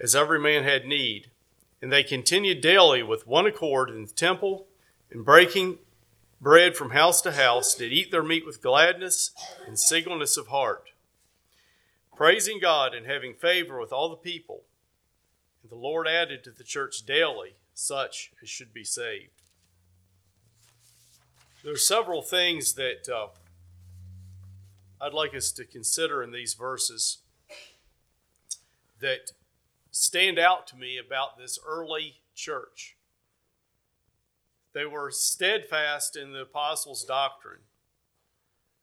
as 0.00 0.16
every 0.16 0.38
man 0.38 0.64
had 0.64 0.86
need. 0.86 1.30
And 1.80 1.92
they 1.92 2.02
continued 2.02 2.60
daily 2.60 3.02
with 3.02 3.26
one 3.26 3.46
accord 3.46 3.90
in 3.90 4.04
the 4.04 4.12
temple, 4.12 4.66
and 5.10 5.24
breaking 5.24 5.78
bread 6.42 6.76
from 6.76 6.90
house 6.90 7.20
to 7.22 7.32
house, 7.32 7.74
did 7.74 7.92
eat 7.92 8.10
their 8.10 8.22
meat 8.22 8.44
with 8.44 8.60
gladness 8.60 9.30
and 9.64 9.78
singleness 9.78 10.36
of 10.36 10.48
heart, 10.48 10.90
praising 12.16 12.58
God 12.58 12.94
and 12.94 13.06
having 13.06 13.34
favor 13.34 13.78
with 13.78 13.92
all 13.92 14.08
the 14.08 14.16
people. 14.16 14.64
And 15.62 15.70
the 15.70 15.76
Lord 15.76 16.08
added 16.08 16.42
to 16.44 16.50
the 16.50 16.64
church 16.64 17.06
daily 17.06 17.54
such 17.74 18.32
as 18.42 18.48
should 18.48 18.74
be 18.74 18.84
saved. 18.84 19.41
There 21.62 21.72
are 21.72 21.76
several 21.76 22.22
things 22.22 22.72
that 22.72 23.08
uh, 23.08 23.28
I'd 25.00 25.12
like 25.12 25.32
us 25.32 25.52
to 25.52 25.64
consider 25.64 26.20
in 26.20 26.32
these 26.32 26.54
verses 26.54 27.18
that 29.00 29.30
stand 29.92 30.40
out 30.40 30.66
to 30.68 30.76
me 30.76 30.98
about 30.98 31.38
this 31.38 31.60
early 31.64 32.16
church. 32.34 32.96
They 34.72 34.86
were 34.86 35.12
steadfast 35.12 36.16
in 36.16 36.32
the 36.32 36.40
apostles' 36.42 37.04
doctrine. 37.04 37.60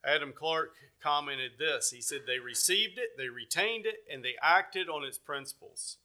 Adam 0.02 0.32
Clarke 0.32 0.76
commented 1.02 1.54
this 1.60 1.92
he 1.92 2.00
said, 2.00 2.22
They 2.26 2.40
received 2.40 2.98
it, 2.98 3.18
they 3.18 3.28
retained 3.28 3.86
it, 3.86 4.06
and 4.10 4.24
they 4.24 4.36
acted 4.42 4.88
on 4.88 5.04
its 5.04 5.18
principles. 5.18 5.98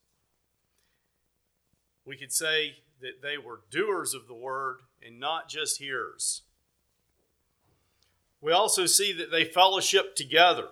We 2.04 2.16
could 2.16 2.32
say 2.32 2.78
that 3.00 3.22
they 3.22 3.38
were 3.38 3.60
doers 3.70 4.12
of 4.12 4.26
the 4.26 4.34
word 4.34 4.78
and 5.00 5.20
not 5.20 5.48
just 5.48 5.78
hearers. 5.78 6.42
We 8.44 8.52
also 8.52 8.84
see 8.84 9.10
that 9.14 9.30
they 9.30 9.46
fellowshiped 9.46 10.16
together. 10.16 10.68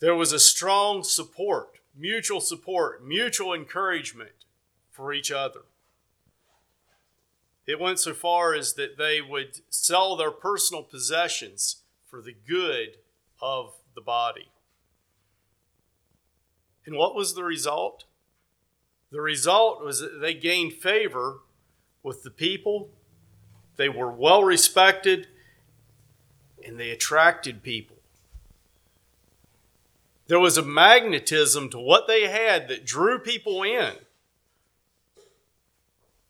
There 0.00 0.14
was 0.14 0.32
a 0.32 0.40
strong 0.40 1.04
support, 1.04 1.80
mutual 1.94 2.40
support, 2.40 3.06
mutual 3.06 3.52
encouragement 3.52 4.46
for 4.90 5.12
each 5.12 5.30
other. 5.30 5.60
It 7.66 7.78
went 7.78 7.98
so 7.98 8.14
far 8.14 8.54
as 8.54 8.72
that 8.74 8.96
they 8.96 9.20
would 9.20 9.60
sell 9.68 10.16
their 10.16 10.30
personal 10.30 10.82
possessions 10.82 11.82
for 12.06 12.22
the 12.22 12.34
good 12.48 12.96
of 13.42 13.74
the 13.94 14.00
body. 14.00 14.48
And 16.86 16.96
what 16.96 17.14
was 17.14 17.34
the 17.34 17.44
result? 17.44 18.04
The 19.12 19.20
result 19.20 19.84
was 19.84 20.00
that 20.00 20.22
they 20.22 20.32
gained 20.32 20.72
favor 20.72 21.40
with 22.02 22.22
the 22.22 22.30
people, 22.30 22.88
they 23.76 23.90
were 23.90 24.10
well 24.10 24.42
respected, 24.42 25.28
and 26.66 26.78
they 26.78 26.90
attracted 26.90 27.62
people. 27.62 27.96
There 30.26 30.38
was 30.38 30.58
a 30.58 30.62
magnetism 30.62 31.70
to 31.70 31.78
what 31.78 32.06
they 32.06 32.28
had 32.28 32.68
that 32.68 32.84
drew 32.84 33.18
people 33.18 33.62
in 33.62 33.94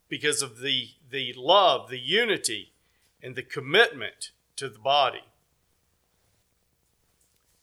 because 0.08 0.40
of 0.40 0.60
the, 0.60 0.90
the 1.10 1.34
love, 1.36 1.90
the 1.90 1.98
unity, 1.98 2.72
and 3.22 3.34
the 3.34 3.42
commitment 3.42 4.30
to 4.56 4.68
the 4.68 4.78
body. 4.78 5.24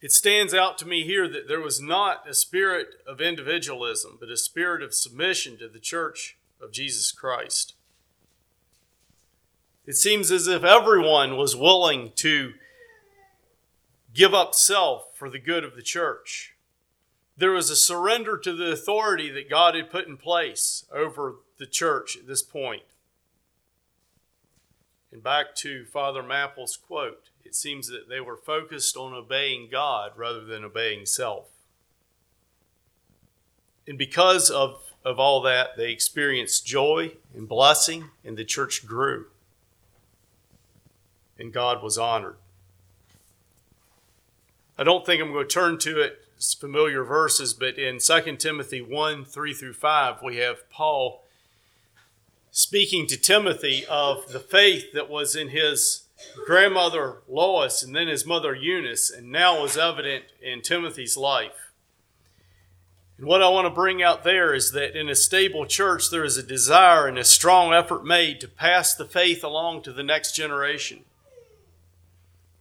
It 0.02 0.12
stands 0.12 0.54
out 0.54 0.78
to 0.80 0.88
me 0.88 1.04
here 1.04 1.28
that 1.28 1.48
there 1.48 1.62
was 1.62 1.82
not 1.82 2.30
a 2.30 2.34
spirit 2.34 2.90
of 3.08 3.22
individualism, 3.22 4.18
but 4.20 4.30
a 4.30 4.38
spirit 4.38 4.84
of 4.84 4.94
submission 4.94 5.58
to 5.58 5.68
the 5.68 5.80
church 5.80 6.38
of 6.62 6.72
Jesus 6.72 7.12
Christ. 7.12 7.74
It 9.88 9.96
seems 9.96 10.32
as 10.32 10.48
if 10.48 10.64
everyone 10.64 11.38
was 11.38 11.56
willing 11.56 12.12
to 12.16 12.54
give 14.14 14.34
up 14.34 14.56
self 14.56 15.16
for 15.16 15.30
the 15.30 15.40
good 15.40 15.64
of 15.64 15.76
the 15.76 15.84
church. 15.84 16.56
There 17.38 17.52
was 17.52 17.70
a 17.70 17.76
surrender 17.76 18.38
to 18.38 18.54
the 18.54 18.72
authority 18.72 19.30
that 19.30 19.50
God 19.50 19.76
had 19.76 19.92
put 19.92 20.08
in 20.08 20.18
place 20.18 20.86
over 20.92 21.36
the 21.60 21.66
church 21.66 22.18
at 22.18 22.26
this 22.26 22.42
point. 22.42 22.84
And 25.12 25.22
back 25.22 25.56
to 25.58 25.86
Father 25.86 26.24
Mapple's 26.24 26.78
quote, 26.78 27.30
it 27.44 27.56
seems 27.56 27.88
that 27.88 28.10
they 28.10 28.20
were 28.20 28.38
focused 28.38 28.98
on 28.98 29.14
obeying 29.14 29.70
God 29.72 30.14
rather 30.16 30.44
than 30.44 30.64
obeying 30.64 31.06
self. 31.06 31.46
And 33.88 33.98
because 33.98 34.50
of, 34.50 34.82
of 35.04 35.20
all 35.20 35.42
that, 35.44 35.78
they 35.78 35.92
experienced 35.92 36.66
joy 36.66 37.14
and 37.36 37.48
blessing, 37.48 38.10
and 38.24 38.36
the 38.36 38.44
church 38.44 38.88
grew. 38.88 39.28
And 41.38 41.54
God 41.54 41.84
was 41.84 41.98
honored. 41.98 42.38
I 44.78 44.84
don't 44.84 45.06
think 45.06 45.22
I'm 45.22 45.32
going 45.32 45.48
to 45.48 45.54
turn 45.54 45.78
to 45.80 46.02
it, 46.02 46.20
it's 46.36 46.54
familiar 46.54 47.04
verses, 47.04 47.54
but 47.54 47.78
in 47.78 48.00
2 48.00 48.36
Timothy 48.36 48.82
1 48.82 49.24
3 49.24 49.54
through 49.54 49.74
5, 49.74 50.22
we 50.22 50.38
have 50.38 50.70
Paul 50.70 51.24
speaking 52.52 53.08
to 53.08 53.18
Timothy 53.18 53.86
of 53.90 54.32
the 54.32 54.40
faith 54.40 54.92
that 54.94 55.10
was 55.10 55.36
in 55.36 55.50
his 55.50 56.06
grandmother 56.46 57.18
Lois 57.28 57.84
and 57.84 57.96
then 57.96 58.08
his 58.08 58.26
mother 58.26 58.54
Eunice, 58.54 59.10
and 59.12 59.32
now 59.32 59.62
was 59.62 59.78
evident 59.78 60.26
in 60.42 60.62
Timothy's 60.62 61.18
life. 61.18 61.72
And 63.18 63.28
what 63.28 63.42
I 63.42 63.48
want 63.48 63.66
to 63.66 63.74
bring 63.74 64.04
out 64.04 64.24
there 64.24 64.54
is 64.54 64.72
that 64.72 65.00
in 65.00 65.08
a 65.08 65.16
stable 65.16 65.66
church, 65.66 66.10
there 66.10 66.26
is 66.26 66.38
a 66.38 66.44
desire 66.44 67.08
and 67.08 67.18
a 67.18 67.24
strong 67.24 67.74
effort 67.74 68.06
made 68.06 68.42
to 68.42 68.48
pass 68.48 68.94
the 68.94 69.06
faith 69.06 69.44
along 69.44 69.84
to 69.84 69.94
the 69.94 70.04
next 70.04 70.34
generation. 70.34 71.06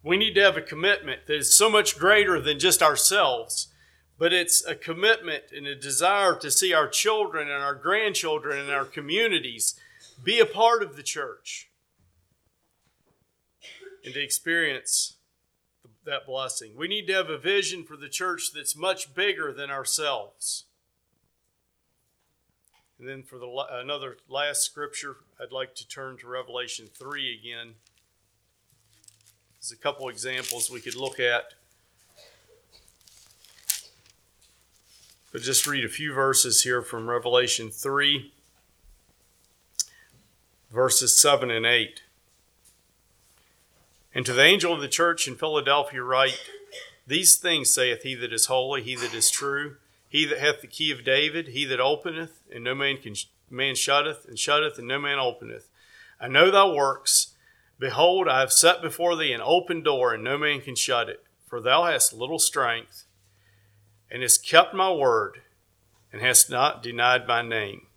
We 0.04 0.18
need 0.18 0.34
to 0.34 0.42
have 0.42 0.58
a 0.58 0.62
commitment 0.62 1.26
that 1.26 1.36
is 1.36 1.56
so 1.56 1.70
much 1.70 1.98
greater 1.98 2.38
than 2.38 2.58
just 2.58 2.82
ourselves, 2.82 3.68
but 4.18 4.34
it's 4.34 4.64
a 4.64 4.74
commitment 4.74 5.44
and 5.50 5.66
a 5.66 5.74
desire 5.74 6.34
to 6.36 6.50
see 6.50 6.74
our 6.74 6.86
children 6.86 7.48
and 7.48 7.62
our 7.62 7.74
grandchildren 7.74 8.58
and 8.58 8.70
our 8.70 8.84
communities 8.84 9.80
be 10.22 10.38
a 10.38 10.46
part 10.46 10.82
of 10.82 10.96
the 10.96 11.02
church 11.02 11.70
and 14.04 14.12
to 14.12 14.22
experience 14.22 15.16
that 16.04 16.26
blessing. 16.26 16.76
We 16.76 16.86
need 16.86 17.06
to 17.06 17.14
have 17.14 17.30
a 17.30 17.38
vision 17.38 17.82
for 17.82 17.96
the 17.96 18.10
church 18.10 18.50
that's 18.54 18.76
much 18.76 19.14
bigger 19.14 19.54
than 19.54 19.70
ourselves. 19.70 20.66
And 22.98 23.08
then 23.08 23.22
for 23.22 23.38
the 23.38 23.48
another 23.70 24.18
last 24.28 24.62
scripture, 24.62 25.16
I'd 25.40 25.50
like 25.50 25.74
to 25.76 25.88
turn 25.88 26.18
to 26.18 26.28
Revelation 26.28 26.88
3 26.92 27.40
again. 27.40 27.74
There's 29.64 29.72
a 29.72 29.82
couple 29.82 30.10
examples 30.10 30.70
we 30.70 30.82
could 30.82 30.94
look 30.94 31.18
at. 31.18 31.54
But 35.32 35.40
just 35.40 35.66
read 35.66 35.86
a 35.86 35.88
few 35.88 36.12
verses 36.12 36.64
here 36.64 36.82
from 36.82 37.08
Revelation 37.08 37.70
3, 37.70 38.30
verses 40.70 41.18
7 41.18 41.50
and 41.50 41.64
8. 41.64 42.02
And 44.14 44.26
to 44.26 44.34
the 44.34 44.42
angel 44.42 44.74
of 44.74 44.82
the 44.82 44.86
church 44.88 45.26
in 45.26 45.34
Philadelphia 45.34 46.02
write, 46.02 46.38
These 47.06 47.36
things 47.36 47.72
saith 47.72 48.02
he 48.02 48.14
that 48.16 48.34
is 48.34 48.46
holy, 48.46 48.82
he 48.82 48.96
that 48.96 49.14
is 49.14 49.30
true, 49.30 49.76
he 50.10 50.26
that 50.26 50.40
hath 50.40 50.60
the 50.60 50.66
key 50.66 50.90
of 50.90 51.04
David, 51.04 51.48
he 51.48 51.64
that 51.64 51.80
openeth, 51.80 52.42
and 52.52 52.64
no 52.64 52.74
man 52.74 52.98
can 52.98 53.14
man 53.48 53.76
shutteth, 53.76 54.26
and 54.28 54.38
shutteth, 54.38 54.78
and 54.78 54.88
no 54.88 54.98
man 54.98 55.18
openeth. 55.18 55.70
I 56.20 56.28
know 56.28 56.50
thy 56.50 56.66
works 56.66 57.33
Behold, 57.84 58.28
I 58.28 58.40
have 58.40 58.50
set 58.50 58.80
before 58.80 59.14
thee 59.14 59.34
an 59.34 59.42
open 59.44 59.82
door, 59.82 60.14
and 60.14 60.24
no 60.24 60.38
man 60.38 60.62
can 60.62 60.74
shut 60.74 61.10
it. 61.10 61.22
For 61.46 61.60
thou 61.60 61.84
hast 61.84 62.14
little 62.14 62.38
strength, 62.38 63.04
and 64.10 64.22
hast 64.22 64.48
kept 64.48 64.72
my 64.72 64.90
word, 64.90 65.42
and 66.10 66.22
hast 66.22 66.48
not 66.48 66.82
denied 66.82 67.28
my 67.28 67.42
name. 67.42 67.88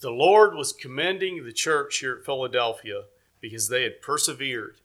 The 0.00 0.10
Lord 0.10 0.54
was 0.54 0.74
commending 0.74 1.42
the 1.42 1.54
church 1.54 2.00
here 2.00 2.16
at 2.18 2.26
Philadelphia 2.26 3.04
because 3.40 3.70
they 3.70 3.84
had 3.84 4.02
persevered. 4.02 4.76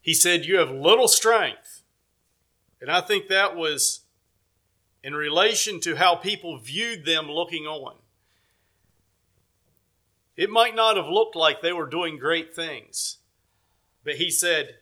He 0.00 0.14
said, 0.14 0.44
You 0.44 0.58
have 0.58 0.70
little 0.70 1.08
strength. 1.08 1.82
And 2.80 2.88
I 2.88 3.00
think 3.00 3.26
that 3.26 3.56
was 3.56 4.02
in 5.02 5.16
relation 5.16 5.80
to 5.80 5.96
how 5.96 6.14
people 6.14 6.56
viewed 6.56 7.04
them 7.04 7.28
looking 7.28 7.66
on. 7.66 7.96
It 10.38 10.50
might 10.50 10.76
not 10.76 10.96
have 10.96 11.08
looked 11.08 11.34
like 11.34 11.60
they 11.60 11.72
were 11.72 11.88
doing 11.88 12.16
great 12.16 12.54
things, 12.54 13.18
but 14.04 14.14
he 14.14 14.30
said, 14.30 14.76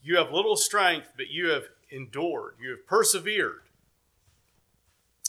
You 0.00 0.16
have 0.16 0.30
little 0.30 0.56
strength, 0.56 1.08
but 1.16 1.28
you 1.28 1.48
have 1.48 1.64
endured, 1.90 2.54
you 2.62 2.70
have 2.70 2.86
persevered. 2.86 3.62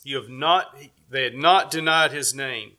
You 0.04 0.18
have 0.18 0.30
not, 0.30 0.78
they 1.10 1.24
had 1.24 1.34
not 1.34 1.72
denied 1.72 2.12
his 2.12 2.36
name. 2.36 2.74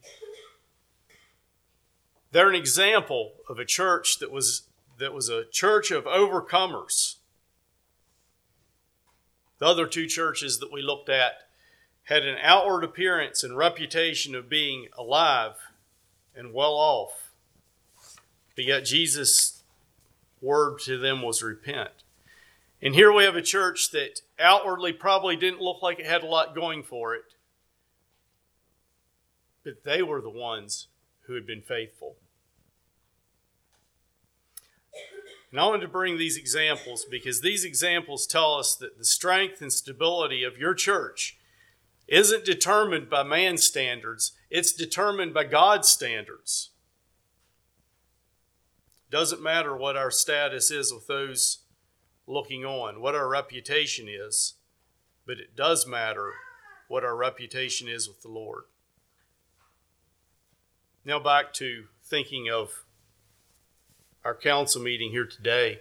They're 2.31 2.49
an 2.49 2.55
example 2.55 3.33
of 3.49 3.59
a 3.59 3.65
church 3.65 4.21
that 4.21 4.31
was, 4.31 4.69
that 5.01 5.13
was 5.13 5.29
a 5.29 5.47
church 5.51 5.91
of 5.91 6.05
overcomers. 6.05 7.17
The 9.59 9.67
other 9.67 9.89
two 9.89 10.07
churches 10.07 10.61
that 10.61 10.73
we 10.73 10.81
looked 10.81 11.09
at 11.09 11.33
had 12.05 12.25
an 12.25 12.39
outward 12.41 12.85
appearance 12.85 13.43
and 13.43 13.57
reputation 13.57 14.37
of 14.37 14.49
being 14.49 14.87
alive 14.97 15.57
and 16.35 16.53
well 16.53 16.75
off. 16.75 17.33
But 18.55 18.65
yet 18.65 18.85
Jesus' 18.85 19.63
word 20.41 20.79
to 20.81 20.99
them 20.99 21.23
was 21.23 21.43
repent. 21.43 21.91
And 22.81 22.95
here 22.95 23.13
we 23.13 23.25
have 23.25 23.37
a 23.37 23.43
church 23.43 23.91
that 23.91 24.21
outwardly 24.39 24.93
probably 24.93 25.37
didn't 25.37 25.61
look 25.61 25.83
like 25.83 25.99
it 25.99 26.07
had 26.07 26.23
a 26.23 26.27
lot 26.27 26.55
going 26.55 26.83
for 26.83 27.15
it. 27.15 27.35
But 29.65 29.85
they 29.85 30.03
were 30.03 30.21
the 30.21 30.31
ones 30.31 30.87
who 31.23 31.35
had 31.35 31.47
been 31.47 31.63
faithful. 31.63 32.17
And 35.51 35.59
I 35.59 35.67
wanted 35.67 35.83
to 35.83 35.89
bring 35.89 36.19
these 36.19 36.37
examples 36.37 37.07
because 37.11 37.41
these 37.41 37.65
examples 37.65 38.27
tell 38.27 38.55
us 38.55 38.75
that 38.77 38.99
the 38.99 39.05
strength 39.05 39.63
and 39.63 39.73
stability 39.73 40.45
of 40.45 40.59
your 40.59 40.75
church 40.75 41.38
isn't 42.09 42.45
determined 42.45 43.11
by 43.11 43.23
man's 43.23 43.65
standards, 43.65 44.33
it's 44.51 44.73
determined 44.73 45.35
by 45.35 45.45
God's 45.45 45.89
standards. 45.89 46.71
Doesn't 49.11 49.43
matter 49.43 49.77
what 49.77 49.97
our 49.97 50.11
status 50.11 50.71
is 50.71 50.93
with 50.93 51.07
those 51.07 51.59
looking 52.27 52.65
on, 52.65 53.01
what 53.01 53.15
our 53.15 53.29
reputation 53.29 54.07
is, 54.09 54.55
but 55.27 55.39
it 55.39 55.55
does 55.55 55.87
matter 55.87 56.33
what 56.89 57.05
our 57.05 57.17
reputation 57.17 57.89
is 57.89 58.09
with 58.09 58.23
the 58.23 58.29
Lord. 58.29 58.65
Now, 61.05 61.19
back 61.19 61.53
to 61.55 61.85
thinking 62.05 62.51
of 62.51 62.85
our 64.25 64.35
council 64.35 64.83
meeting 64.83 65.11
here 65.11 65.27
today. 65.27 65.81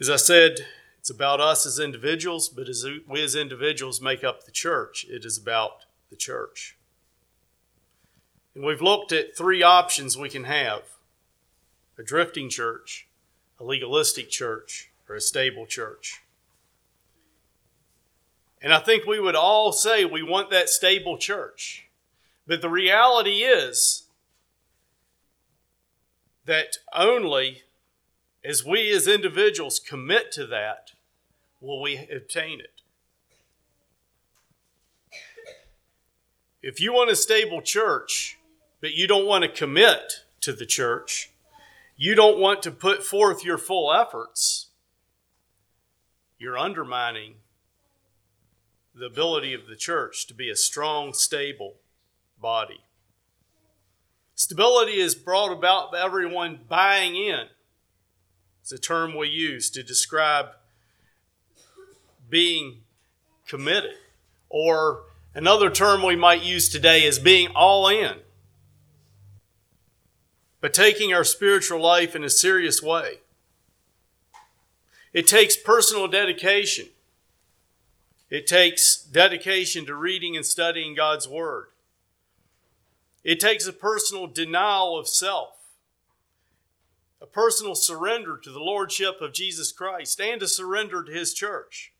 As 0.00 0.10
I 0.10 0.16
said, 0.16 0.66
it's 1.02 1.10
about 1.10 1.40
us 1.40 1.66
as 1.66 1.80
individuals, 1.80 2.48
but 2.48 2.68
as 2.68 2.86
we 3.08 3.24
as 3.24 3.34
individuals 3.34 4.00
make 4.00 4.22
up 4.22 4.44
the 4.44 4.52
church, 4.52 5.04
it 5.10 5.24
is 5.24 5.36
about 5.36 5.84
the 6.10 6.16
church. 6.16 6.78
And 8.54 8.64
we've 8.64 8.80
looked 8.80 9.10
at 9.10 9.36
three 9.36 9.64
options 9.64 10.16
we 10.16 10.28
can 10.28 10.44
have 10.44 10.82
a 11.98 12.04
drifting 12.04 12.48
church, 12.48 13.08
a 13.58 13.64
legalistic 13.64 14.30
church, 14.30 14.92
or 15.08 15.16
a 15.16 15.20
stable 15.20 15.66
church. 15.66 16.22
And 18.62 18.72
I 18.72 18.78
think 18.78 19.04
we 19.04 19.18
would 19.18 19.34
all 19.34 19.72
say 19.72 20.04
we 20.04 20.22
want 20.22 20.50
that 20.50 20.68
stable 20.68 21.18
church. 21.18 21.88
But 22.46 22.62
the 22.62 22.70
reality 22.70 23.42
is 23.42 24.04
that 26.44 26.76
only 26.94 27.62
as 28.44 28.64
we 28.64 28.90
as 28.90 29.06
individuals 29.06 29.78
commit 29.78 30.32
to 30.32 30.46
that, 30.46 30.92
will 31.60 31.80
we 31.80 32.08
obtain 32.14 32.60
it. 32.60 32.82
If 36.62 36.80
you 36.80 36.92
want 36.92 37.10
a 37.10 37.16
stable 37.16 37.60
church, 37.60 38.38
but 38.80 38.94
you 38.94 39.06
don't 39.06 39.26
want 39.26 39.42
to 39.42 39.48
commit 39.48 40.24
to 40.40 40.52
the 40.52 40.66
church, 40.66 41.30
you 41.96 42.14
don't 42.14 42.38
want 42.38 42.62
to 42.62 42.70
put 42.70 43.04
forth 43.04 43.44
your 43.44 43.58
full 43.58 43.92
efforts, 43.92 44.68
you're 46.38 46.58
undermining 46.58 47.34
the 48.94 49.06
ability 49.06 49.54
of 49.54 49.66
the 49.68 49.76
church 49.76 50.26
to 50.26 50.34
be 50.34 50.50
a 50.50 50.56
strong, 50.56 51.12
stable 51.12 51.74
body. 52.40 52.80
Stability 54.34 55.00
is 55.00 55.14
brought 55.14 55.52
about 55.52 55.92
by 55.92 56.02
everyone 56.02 56.60
buying 56.68 57.14
in. 57.14 57.46
It's 58.62 58.72
a 58.72 58.78
term 58.78 59.16
we 59.16 59.28
use 59.28 59.68
to 59.70 59.82
describe 59.82 60.50
being 62.30 62.78
committed. 63.46 63.94
Or 64.48 65.02
another 65.34 65.68
term 65.68 66.02
we 66.02 66.16
might 66.16 66.42
use 66.42 66.68
today 66.68 67.04
is 67.04 67.18
being 67.18 67.48
all 67.54 67.88
in. 67.88 68.14
But 70.60 70.72
taking 70.72 71.12
our 71.12 71.24
spiritual 71.24 71.80
life 71.80 72.14
in 72.14 72.22
a 72.22 72.30
serious 72.30 72.80
way. 72.80 73.18
It 75.12 75.26
takes 75.26 75.56
personal 75.56 76.08
dedication. 76.08 76.86
It 78.30 78.46
takes 78.46 78.96
dedication 78.96 79.84
to 79.86 79.94
reading 79.94 80.36
and 80.36 80.46
studying 80.46 80.94
God's 80.94 81.28
Word. 81.28 81.66
It 83.22 83.38
takes 83.38 83.66
a 83.66 83.72
personal 83.72 84.26
denial 84.26 84.98
of 84.98 85.06
self, 85.06 85.61
a 87.22 87.26
personal 87.26 87.76
surrender 87.76 88.36
to 88.36 88.50
the 88.50 88.58
Lordship 88.58 89.20
of 89.20 89.32
Jesus 89.32 89.70
Christ, 89.70 90.20
and 90.20 90.42
a 90.42 90.48
surrender 90.48 91.04
to 91.04 91.12
His 91.12 91.32
church. 91.32 91.92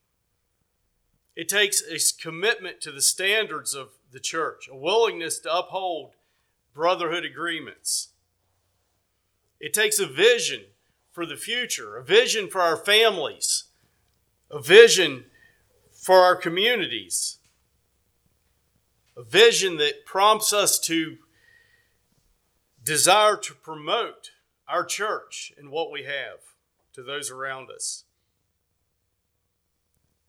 It 1.37 1.49
takes 1.49 1.81
a 1.81 1.99
commitment 2.20 2.81
to 2.81 2.91
the 2.91 3.01
standards 3.01 3.73
of 3.73 3.91
the 4.11 4.18
church, 4.18 4.68
a 4.68 4.77
willingness 4.77 5.39
to 5.41 5.57
uphold 5.57 6.14
brotherhood 6.75 7.25
agreements. 7.25 8.09
It 9.61 9.73
takes 9.73 10.01
a 10.01 10.07
vision 10.07 10.64
for 11.12 11.25
the 11.25 11.37
future, 11.37 11.97
a 11.97 12.03
vision 12.03 12.49
for 12.49 12.61
our 12.61 12.77
families, 12.77 13.64
a 14.51 14.61
vision 14.61 15.27
for 15.93 16.18
our 16.18 16.35
communities, 16.35 17.39
a 19.16 19.23
vision 19.23 19.77
that 19.77 20.05
prompts 20.05 20.53
us 20.53 20.81
to 20.81 21.18
desire 22.83 23.37
to 23.37 23.55
promote 23.55 24.33
our 24.73 24.85
church 24.85 25.53
and 25.59 25.70
what 25.70 25.93
we 25.93 26.05
have 26.05 26.41
to 26.95 27.03
those 27.03 27.31
around 27.31 27.70
us. 27.70 28.05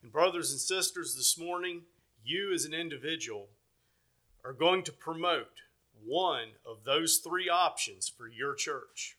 And, 0.02 0.12
brothers 0.12 0.52
and 0.52 0.60
sisters, 0.60 1.16
this 1.16 1.40
morning, 1.40 1.84
you 2.26 2.54
as 2.54 2.66
an 2.66 2.74
individual 2.74 3.48
are 4.44 4.52
going 4.52 4.84
to 4.84 4.92
promote 4.92 5.62
one 6.06 6.50
of 6.66 6.84
those 6.84 7.18
three 7.18 7.48
options 7.48 8.10
for 8.10 8.28
your 8.28 8.54
church 8.54 9.16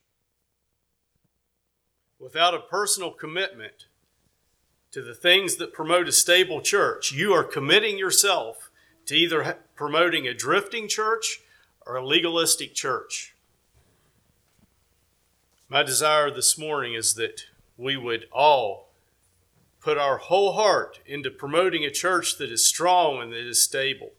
without 2.19 2.53
a 2.53 2.61
personal 2.61 3.11
commitment 3.11 3.87
to 4.91 5.01
the 5.01 5.15
things 5.15 5.57
that 5.57 5.73
promote 5.73 6.07
a 6.07 6.13
stable 6.13 6.61
church, 6.61 7.13
you 7.13 7.33
are 7.33 7.45
committing 7.45 7.97
yourself 7.97 8.71
to 9.07 9.15
either 9.15 9.59
promoting 9.75 10.27
a 10.27 10.35
drifting 10.35 10.87
church 10.87 11.41
or 11.87 11.97
a 11.97 12.07
legalistic 12.07 12.75
church. 12.75 13.34
My 15.75 15.83
desire 15.83 16.31
this 16.31 16.57
morning 16.57 16.95
is 16.95 17.15
that 17.15 17.47
we 17.77 17.97
would 17.97 18.27
all 18.31 18.91
put 19.81 19.99
our 19.99 20.19
whole 20.19 20.53
heart 20.53 21.01
into 21.05 21.33
promoting 21.33 21.85
a 21.85 21.91
church 21.91 22.39
that 22.39 22.53
is 22.53 22.65
strong 22.65 23.21
and 23.21 23.33
that 23.33 23.45
is 23.45 23.61
stable. 23.61 24.13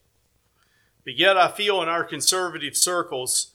But 1.05 1.17
yet, 1.17 1.37
I 1.37 1.47
feel 1.47 1.81
in 1.81 1.87
our 1.87 2.03
conservative 2.03 2.75
circles 2.75 3.53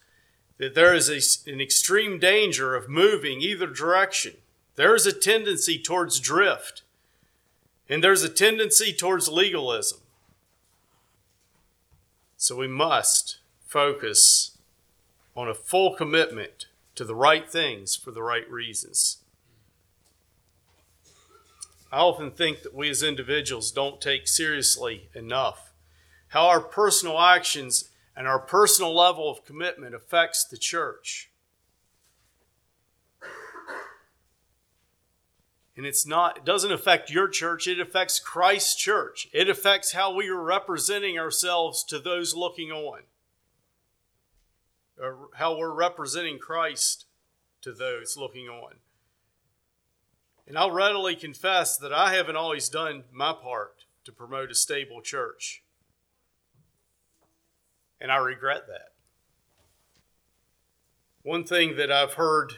that 0.56 0.74
there 0.74 0.94
is 0.94 1.10
a, 1.10 1.52
an 1.52 1.60
extreme 1.60 2.18
danger 2.18 2.74
of 2.74 2.88
moving 2.88 3.42
either 3.42 3.66
direction. 3.66 4.36
There 4.76 4.94
is 4.94 5.04
a 5.04 5.12
tendency 5.12 5.78
towards 5.78 6.20
drift, 6.20 6.80
and 7.86 8.02
there's 8.02 8.22
a 8.22 8.30
tendency 8.30 8.94
towards 8.94 9.28
legalism. 9.28 9.98
So 12.38 12.56
we 12.56 12.66
must 12.66 13.40
focus 13.66 14.56
on 15.36 15.50
a 15.50 15.54
full 15.54 15.94
commitment 15.94 16.64
to 16.94 17.04
the 17.04 17.14
right 17.14 17.48
things 17.48 17.96
for 17.96 18.10
the 18.10 18.22
right 18.22 18.48
reasons. 18.50 19.18
I 21.92 21.98
often 21.98 22.30
think 22.30 22.62
that 22.62 22.74
we 22.74 22.88
as 22.90 23.02
individuals 23.02 23.72
don't 23.72 24.00
take 24.00 24.28
seriously 24.28 25.08
enough 25.14 25.70
how 26.30 26.46
our 26.46 26.60
personal 26.60 27.18
actions 27.18 27.90
and 28.16 28.26
our 28.26 28.38
personal 28.38 28.94
level 28.94 29.28
of 29.30 29.44
commitment 29.44 29.94
affects 29.94 30.44
the 30.44 30.56
church. 30.56 31.30
And 35.76 35.86
it's 35.86 36.06
not, 36.06 36.38
it 36.38 36.44
doesn't 36.44 36.72
affect 36.72 37.10
your 37.10 37.26
church, 37.26 37.66
it 37.66 37.80
affects 37.80 38.20
Christ's 38.20 38.76
church. 38.76 39.28
It 39.32 39.48
affects 39.48 39.92
how 39.92 40.14
we 40.14 40.28
are 40.28 40.42
representing 40.42 41.18
ourselves 41.18 41.82
to 41.84 41.98
those 41.98 42.34
looking 42.34 42.70
on, 42.70 43.00
Uh, 45.02 45.12
how 45.34 45.56
we're 45.56 45.72
representing 45.72 46.38
Christ 46.38 47.06
to 47.62 47.72
those 47.72 48.16
looking 48.16 48.48
on. 48.48 48.74
And 50.46 50.58
I'll 50.58 50.70
readily 50.70 51.14
confess 51.14 51.76
that 51.78 51.92
I 51.92 52.14
haven't 52.14 52.36
always 52.36 52.68
done 52.68 53.04
my 53.12 53.32
part 53.32 53.84
to 54.04 54.12
promote 54.12 54.50
a 54.50 54.54
stable 54.54 55.00
church. 55.00 55.62
And 58.00 58.10
I 58.10 58.16
regret 58.16 58.66
that. 58.66 58.92
One 61.22 61.44
thing 61.44 61.76
that 61.76 61.92
I've 61.92 62.14
heard 62.14 62.54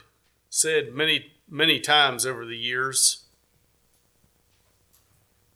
said 0.48 0.94
many, 0.94 1.32
many 1.48 1.80
times 1.80 2.24
over 2.24 2.46
the 2.46 2.56
years 2.56 3.24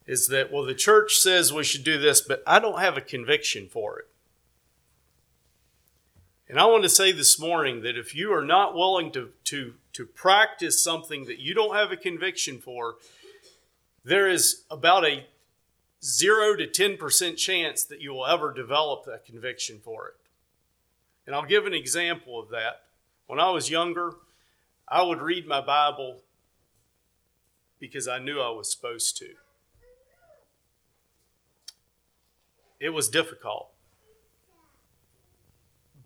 is 0.07 0.28
that, 0.28 0.53
well, 0.53 0.64
the 0.64 0.74
church 0.74 1.16
says 1.16 1.53
we 1.53 1.64
should 1.64 1.84
do 1.84 1.99
this, 1.99 2.20
but 2.20 2.43
I 2.47 2.59
don't 2.59 2.80
have 2.80 2.97
a 2.97 3.01
conviction 3.01 3.68
for 3.68 3.99
it. 3.99 4.09
And 6.49 6.61
I 6.61 6.66
want 6.66 6.84
to 6.84 6.88
say 6.88 7.11
this 7.11 7.40
morning 7.40 7.82
that 7.82 7.99
if 7.99 8.14
you 8.14 8.32
are 8.32 8.44
not 8.44 8.74
willing 8.74 9.11
to, 9.12 9.30
to, 9.44 9.74
to 9.94 10.07
practice 10.07 10.82
something 10.82 11.24
that 11.24 11.40
you 11.40 11.55
don't 11.55 11.74
have 11.74 11.90
a 11.90 11.97
conviction 11.97 12.59
for, 12.59 12.97
there 14.05 14.28
is 14.28 14.62
about 14.70 15.05
a 15.05 15.26
0 16.05 16.57
to 16.57 16.66
10% 16.66 17.36
chance 17.36 17.82
that 17.82 18.01
you 18.01 18.12
will 18.12 18.26
ever 18.26 18.53
develop 18.53 19.05
that 19.07 19.24
conviction 19.24 19.80
for 19.82 20.07
it. 20.07 20.14
And 21.26 21.34
I'll 21.34 21.44
give 21.44 21.66
an 21.66 21.74
example 21.74 22.38
of 22.38 22.51
that. 22.51 22.82
When 23.26 23.40
I 23.40 23.51
was 23.51 23.68
younger, 23.68 24.12
I 24.86 25.03
would 25.03 25.20
read 25.20 25.49
my 25.49 25.61
Bible 25.61 26.20
because 27.80 28.07
I 28.07 28.20
knew 28.20 28.40
I 28.40 28.51
was 28.51 28.70
supposed 28.70 29.16
to. 29.18 29.30
It 32.78 32.90
was 32.90 33.09
difficult. 33.09 33.70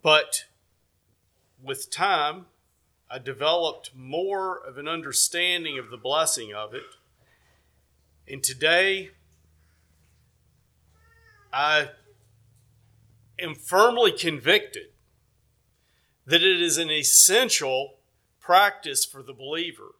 But 0.02 0.46
with 1.62 1.90
time, 1.90 2.46
I 3.10 3.18
developed 3.18 3.90
more 3.94 4.56
of 4.56 4.78
an 4.78 4.88
understanding 4.88 5.78
of 5.78 5.90
the 5.90 5.96
blessing 5.96 6.54
of 6.54 6.74
it. 6.74 6.82
And 8.28 8.42
today, 8.42 9.10
I 11.52 11.90
am 13.38 13.54
firmly 13.54 14.12
convicted 14.12 14.90
that 16.24 16.42
it 16.42 16.62
is 16.62 16.78
an 16.78 16.90
essential 16.90 17.96
practice 18.38 19.04
for 19.04 19.22
the 19.22 19.32
believer 19.32 19.94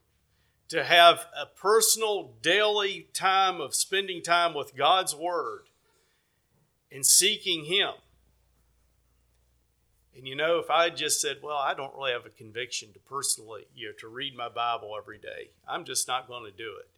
to 0.69 0.85
have 0.85 1.27
a 1.37 1.47
personal 1.47 2.35
daily 2.41 3.09
time 3.13 3.61
of 3.61 3.75
spending 3.75 4.23
time 4.23 4.55
with 4.55 4.77
God's 4.77 5.17
Word 5.17 5.63
and 6.93 7.05
seeking 7.05 7.65
Him. 7.65 7.95
And 10.21 10.29
you 10.29 10.37
know, 10.37 10.59
if 10.59 10.69
I 10.69 10.91
just 10.91 11.19
said, 11.19 11.39
well, 11.43 11.57
I 11.57 11.73
don't 11.73 11.95
really 11.95 12.13
have 12.13 12.27
a 12.27 12.29
conviction 12.29 12.93
to 12.93 12.99
personally, 12.99 13.67
you 13.75 13.87
know, 13.87 13.95
to 14.01 14.09
read 14.09 14.37
my 14.37 14.51
Bible 14.51 14.95
every 14.95 15.17
day, 15.17 15.49
I'm 15.67 15.83
just 15.83 16.07
not 16.07 16.29
going 16.29 16.45
to 16.45 16.55
do 16.55 16.75
it, 16.79 16.91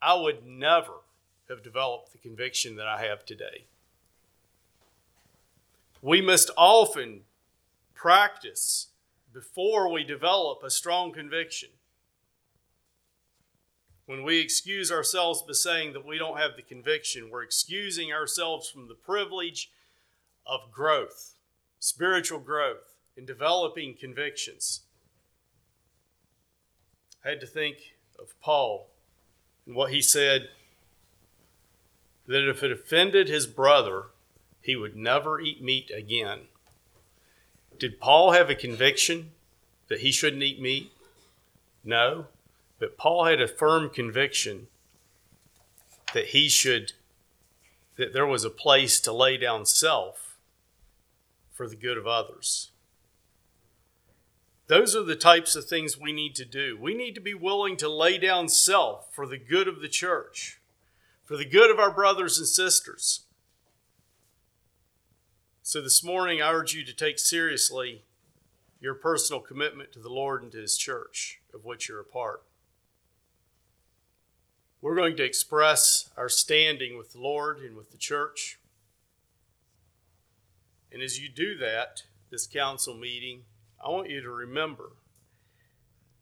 I 0.00 0.14
would 0.14 0.46
never 0.46 1.02
have 1.50 1.62
developed 1.62 2.12
the 2.12 2.18
conviction 2.18 2.76
that 2.76 2.86
I 2.86 3.04
have 3.04 3.26
today. 3.26 3.66
We 6.00 6.22
must 6.22 6.50
often 6.56 7.24
practice 7.92 8.86
before 9.30 9.92
we 9.92 10.02
develop 10.02 10.62
a 10.64 10.70
strong 10.70 11.12
conviction. 11.12 11.68
When 14.06 14.22
we 14.22 14.40
excuse 14.40 14.90
ourselves 14.90 15.42
by 15.42 15.52
saying 15.52 15.92
that 15.92 16.06
we 16.06 16.16
don't 16.16 16.38
have 16.38 16.56
the 16.56 16.62
conviction, 16.62 17.28
we're 17.28 17.42
excusing 17.42 18.10
ourselves 18.10 18.70
from 18.70 18.88
the 18.88 18.94
privilege 18.94 19.70
of 20.46 20.72
growth, 20.72 21.33
spiritual 21.84 22.38
growth, 22.38 22.94
in 23.14 23.26
developing 23.26 23.94
convictions. 23.94 24.80
I 27.22 27.28
had 27.28 27.40
to 27.40 27.46
think 27.46 27.76
of 28.18 28.40
Paul 28.40 28.88
and 29.66 29.76
what 29.76 29.92
he 29.92 30.00
said 30.00 30.48
that 32.26 32.48
if 32.48 32.62
it 32.62 32.72
offended 32.72 33.28
his 33.28 33.46
brother, 33.46 34.04
he 34.62 34.74
would 34.74 34.96
never 34.96 35.38
eat 35.38 35.62
meat 35.62 35.90
again. 35.94 36.46
Did 37.78 38.00
Paul 38.00 38.32
have 38.32 38.48
a 38.48 38.54
conviction 38.54 39.32
that 39.88 40.00
he 40.00 40.10
shouldn't 40.10 40.42
eat 40.42 40.62
meat? 40.62 40.90
No. 41.84 42.28
But 42.78 42.96
Paul 42.96 43.26
had 43.26 43.42
a 43.42 43.46
firm 43.46 43.90
conviction 43.90 44.68
that 46.14 46.28
he 46.28 46.48
should, 46.48 46.94
that 47.98 48.14
there 48.14 48.26
was 48.26 48.42
a 48.42 48.50
place 48.50 49.00
to 49.00 49.12
lay 49.12 49.36
down 49.36 49.66
self 49.66 50.23
for 51.54 51.68
the 51.68 51.76
good 51.76 51.96
of 51.96 52.06
others. 52.06 52.72
Those 54.66 54.96
are 54.96 55.02
the 55.02 55.16
types 55.16 55.56
of 55.56 55.66
things 55.66 55.98
we 55.98 56.12
need 56.12 56.34
to 56.34 56.44
do. 56.44 56.76
We 56.78 56.94
need 56.94 57.14
to 57.14 57.20
be 57.20 57.34
willing 57.34 57.76
to 57.78 57.88
lay 57.88 58.18
down 58.18 58.48
self 58.48 59.14
for 59.14 59.26
the 59.26 59.38
good 59.38 59.68
of 59.68 59.80
the 59.80 59.88
church, 59.88 60.60
for 61.22 61.36
the 61.36 61.44
good 61.44 61.70
of 61.70 61.78
our 61.78 61.90
brothers 61.90 62.38
and 62.38 62.46
sisters. 62.46 63.20
So 65.62 65.80
this 65.80 66.02
morning, 66.02 66.42
I 66.42 66.52
urge 66.52 66.74
you 66.74 66.84
to 66.84 66.94
take 66.94 67.18
seriously 67.18 68.04
your 68.80 68.94
personal 68.94 69.40
commitment 69.40 69.92
to 69.92 69.98
the 69.98 70.10
Lord 70.10 70.42
and 70.42 70.52
to 70.52 70.58
His 70.58 70.76
church, 70.76 71.40
of 71.54 71.64
which 71.64 71.88
you're 71.88 72.00
a 72.00 72.04
part. 72.04 72.42
We're 74.82 74.96
going 74.96 75.16
to 75.16 75.24
express 75.24 76.10
our 76.16 76.28
standing 76.28 76.98
with 76.98 77.12
the 77.12 77.20
Lord 77.20 77.60
and 77.60 77.76
with 77.76 77.90
the 77.90 77.96
church. 77.96 78.58
And 80.94 81.02
as 81.02 81.18
you 81.18 81.28
do 81.28 81.56
that, 81.56 82.04
this 82.30 82.46
council 82.46 82.94
meeting, 82.94 83.42
I 83.84 83.88
want 83.88 84.10
you 84.10 84.20
to 84.22 84.30
remember 84.30 84.92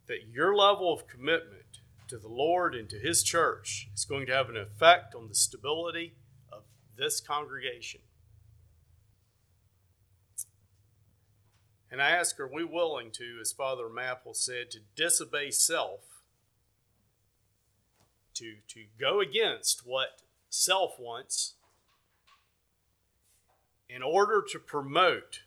that 0.09 0.31
your 0.33 0.57
level 0.57 0.91
of 0.91 1.07
commitment 1.07 1.81
to 2.09 2.17
the 2.17 2.31
Lord 2.31 2.75
and 2.75 2.89
to 2.89 2.99
His 2.99 3.23
church 3.23 3.91
is 3.95 4.07
going 4.07 4.25
to 4.29 4.35
have 4.35 4.49
an 4.49 4.57
effect 4.57 5.15
on 5.15 5.29
the 5.29 5.35
stability 5.35 6.15
of 6.51 6.63
this 6.97 7.21
congregation. 7.21 8.01
And 11.91 12.01
I 12.01 12.13
ask, 12.13 12.41
are 12.41 12.51
we 12.51 12.65
willing 12.65 13.11
to, 13.11 13.39
as 13.43 13.53
Father 13.53 13.91
Mapple 13.95 14.35
said, 14.35 14.71
to 14.71 14.79
disobey 14.97 15.51
self 15.51 16.01
to, 18.33 18.55
to 18.69 18.85
go 18.99 19.21
against 19.21 19.83
what 19.85 20.23
self 20.49 20.99
wants 20.99 21.57
in 23.95 24.03
order 24.03 24.43
to 24.51 24.59
promote 24.59 25.41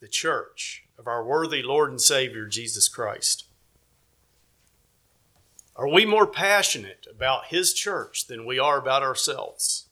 the 0.00 0.08
church 0.08 0.84
of 0.98 1.06
our 1.06 1.24
worthy 1.24 1.62
Lord 1.62 1.90
and 1.90 2.00
Savior, 2.00 2.46
Jesus 2.46 2.88
Christ? 2.88 3.46
Are 5.74 5.88
we 5.88 6.04
more 6.04 6.26
passionate 6.26 7.06
about 7.10 7.46
His 7.46 7.72
church 7.72 8.26
than 8.26 8.44
we 8.44 8.58
are 8.58 8.78
about 8.78 9.02
ourselves? 9.02 9.86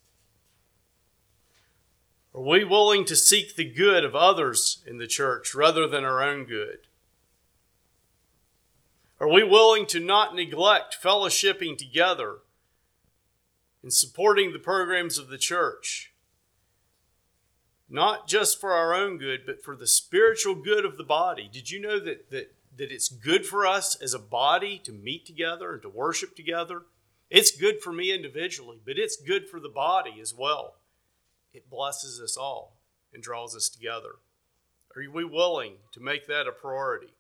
Are 2.35 2.43
we 2.43 2.65
willing 2.65 3.05
to 3.07 3.17
seek 3.17 3.57
the 3.57 3.65
good 3.65 4.05
of 4.05 4.15
others 4.15 4.83
in 4.87 4.99
the 4.99 5.07
church 5.07 5.55
rather 5.55 5.87
than 5.87 6.05
our 6.05 6.23
own 6.23 6.45
good? 6.45 6.81
Are 9.19 9.29
we 9.29 9.43
willing 9.43 9.87
to 9.87 10.01
not 10.01 10.35
neglect 10.35 10.97
fellowshipping 11.03 11.77
together 11.77 12.39
and 13.83 13.93
supporting 13.93 14.53
the 14.53 14.59
programs 14.59 15.19
of 15.19 15.29
the 15.29 15.39
church? 15.39 16.10
Not 17.93 18.29
just 18.29 18.61
for 18.61 18.73
our 18.73 18.95
own 18.95 19.19
good, 19.19 19.41
but 19.45 19.65
for 19.65 19.75
the 19.75 19.87
spiritual 19.87 20.55
good 20.55 20.85
of 20.85 20.97
the 20.97 21.05
body. 21.05 21.51
Did 21.53 21.71
you 21.71 21.81
know 21.81 21.99
that, 21.99 22.31
that, 22.31 22.55
that 22.77 22.93
it's 22.93 23.09
good 23.09 23.45
for 23.45 23.67
us 23.67 24.01
as 24.01 24.15
a 24.15 24.19
body 24.21 24.81
to 24.85 24.93
meet 24.93 25.27
together 25.27 25.73
and 25.73 25.83
to 25.83 25.89
worship 25.89 26.37
together? 26.37 26.83
It's 27.31 27.51
good 27.51 27.83
for 27.83 27.93
me 27.93 28.13
individually, 28.13 28.81
but 28.85 28.97
it's 28.97 29.17
good 29.17 29.49
for 29.49 29.59
the 29.59 29.69
body 29.69 30.21
as 30.21 30.33
well. 30.33 30.77
It 31.53 31.69
blesses 31.69 32.21
us 32.21 32.37
all 32.37 32.77
and 33.13 33.23
draws 33.23 33.57
us 33.57 33.69
together. 33.69 34.17
Are 34.97 35.13
we 35.13 35.25
willing 35.25 35.75
to 35.93 36.01
make 36.01 36.29
that 36.29 36.47
a 36.47 36.53
priority? 36.53 37.15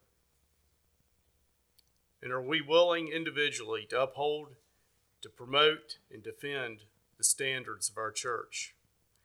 And 2.23 2.33
are 2.33 2.43
we 2.43 2.61
willing 2.61 3.09
individually 3.09 3.87
to 3.91 4.03
uphold, 4.03 4.55
to 5.23 5.29
promote, 5.29 5.99
and 6.13 6.23
defend 6.23 6.81
the 7.19 7.25
standards 7.25 7.89
of 7.89 7.97
our 7.97 8.13
church? 8.13 8.75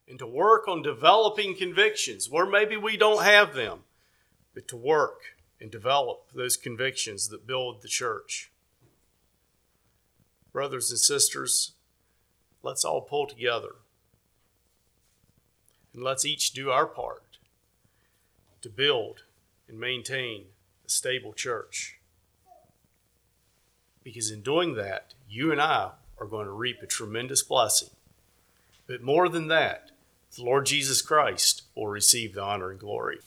And 0.07 0.19
to 0.19 0.27
work 0.27 0.67
on 0.67 0.81
developing 0.81 1.55
convictions 1.55 2.29
where 2.29 2.45
maybe 2.45 2.77
we 2.77 2.95
don't 2.95 3.23
have 3.23 3.55
them, 3.55 3.79
but 4.53 4.67
to 4.67 4.77
work 4.77 5.21
and 5.59 5.71
develop 5.71 6.29
those 6.33 6.57
convictions 6.57 7.29
that 7.29 7.47
build 7.47 7.81
the 7.81 7.87
church. 7.87 8.51
Brothers 10.51 10.91
and 10.91 10.99
sisters, 10.99 11.71
let's 12.61 12.85
all 12.85 13.01
pull 13.01 13.25
together 13.25 13.75
and 15.93 16.03
let's 16.03 16.25
each 16.25 16.51
do 16.51 16.69
our 16.69 16.85
part 16.85 17.37
to 18.61 18.69
build 18.69 19.23
and 19.67 19.79
maintain 19.79 20.45
a 20.85 20.89
stable 20.89 21.33
church. 21.33 21.97
Because 24.03 24.29
in 24.29 24.41
doing 24.41 24.75
that, 24.75 25.13
you 25.27 25.51
and 25.51 25.61
I 25.61 25.91
are 26.19 26.27
going 26.27 26.45
to 26.45 26.51
reap 26.51 26.77
a 26.83 26.87
tremendous 26.87 27.41
blessing. 27.41 27.89
But 28.87 29.01
more 29.01 29.29
than 29.29 29.47
that, 29.47 29.91
the 30.35 30.43
Lord 30.43 30.65
Jesus 30.65 31.01
Christ 31.01 31.63
will 31.75 31.87
receive 31.87 32.33
the 32.33 32.43
honor 32.43 32.71
and 32.71 32.79
glory. 32.79 33.19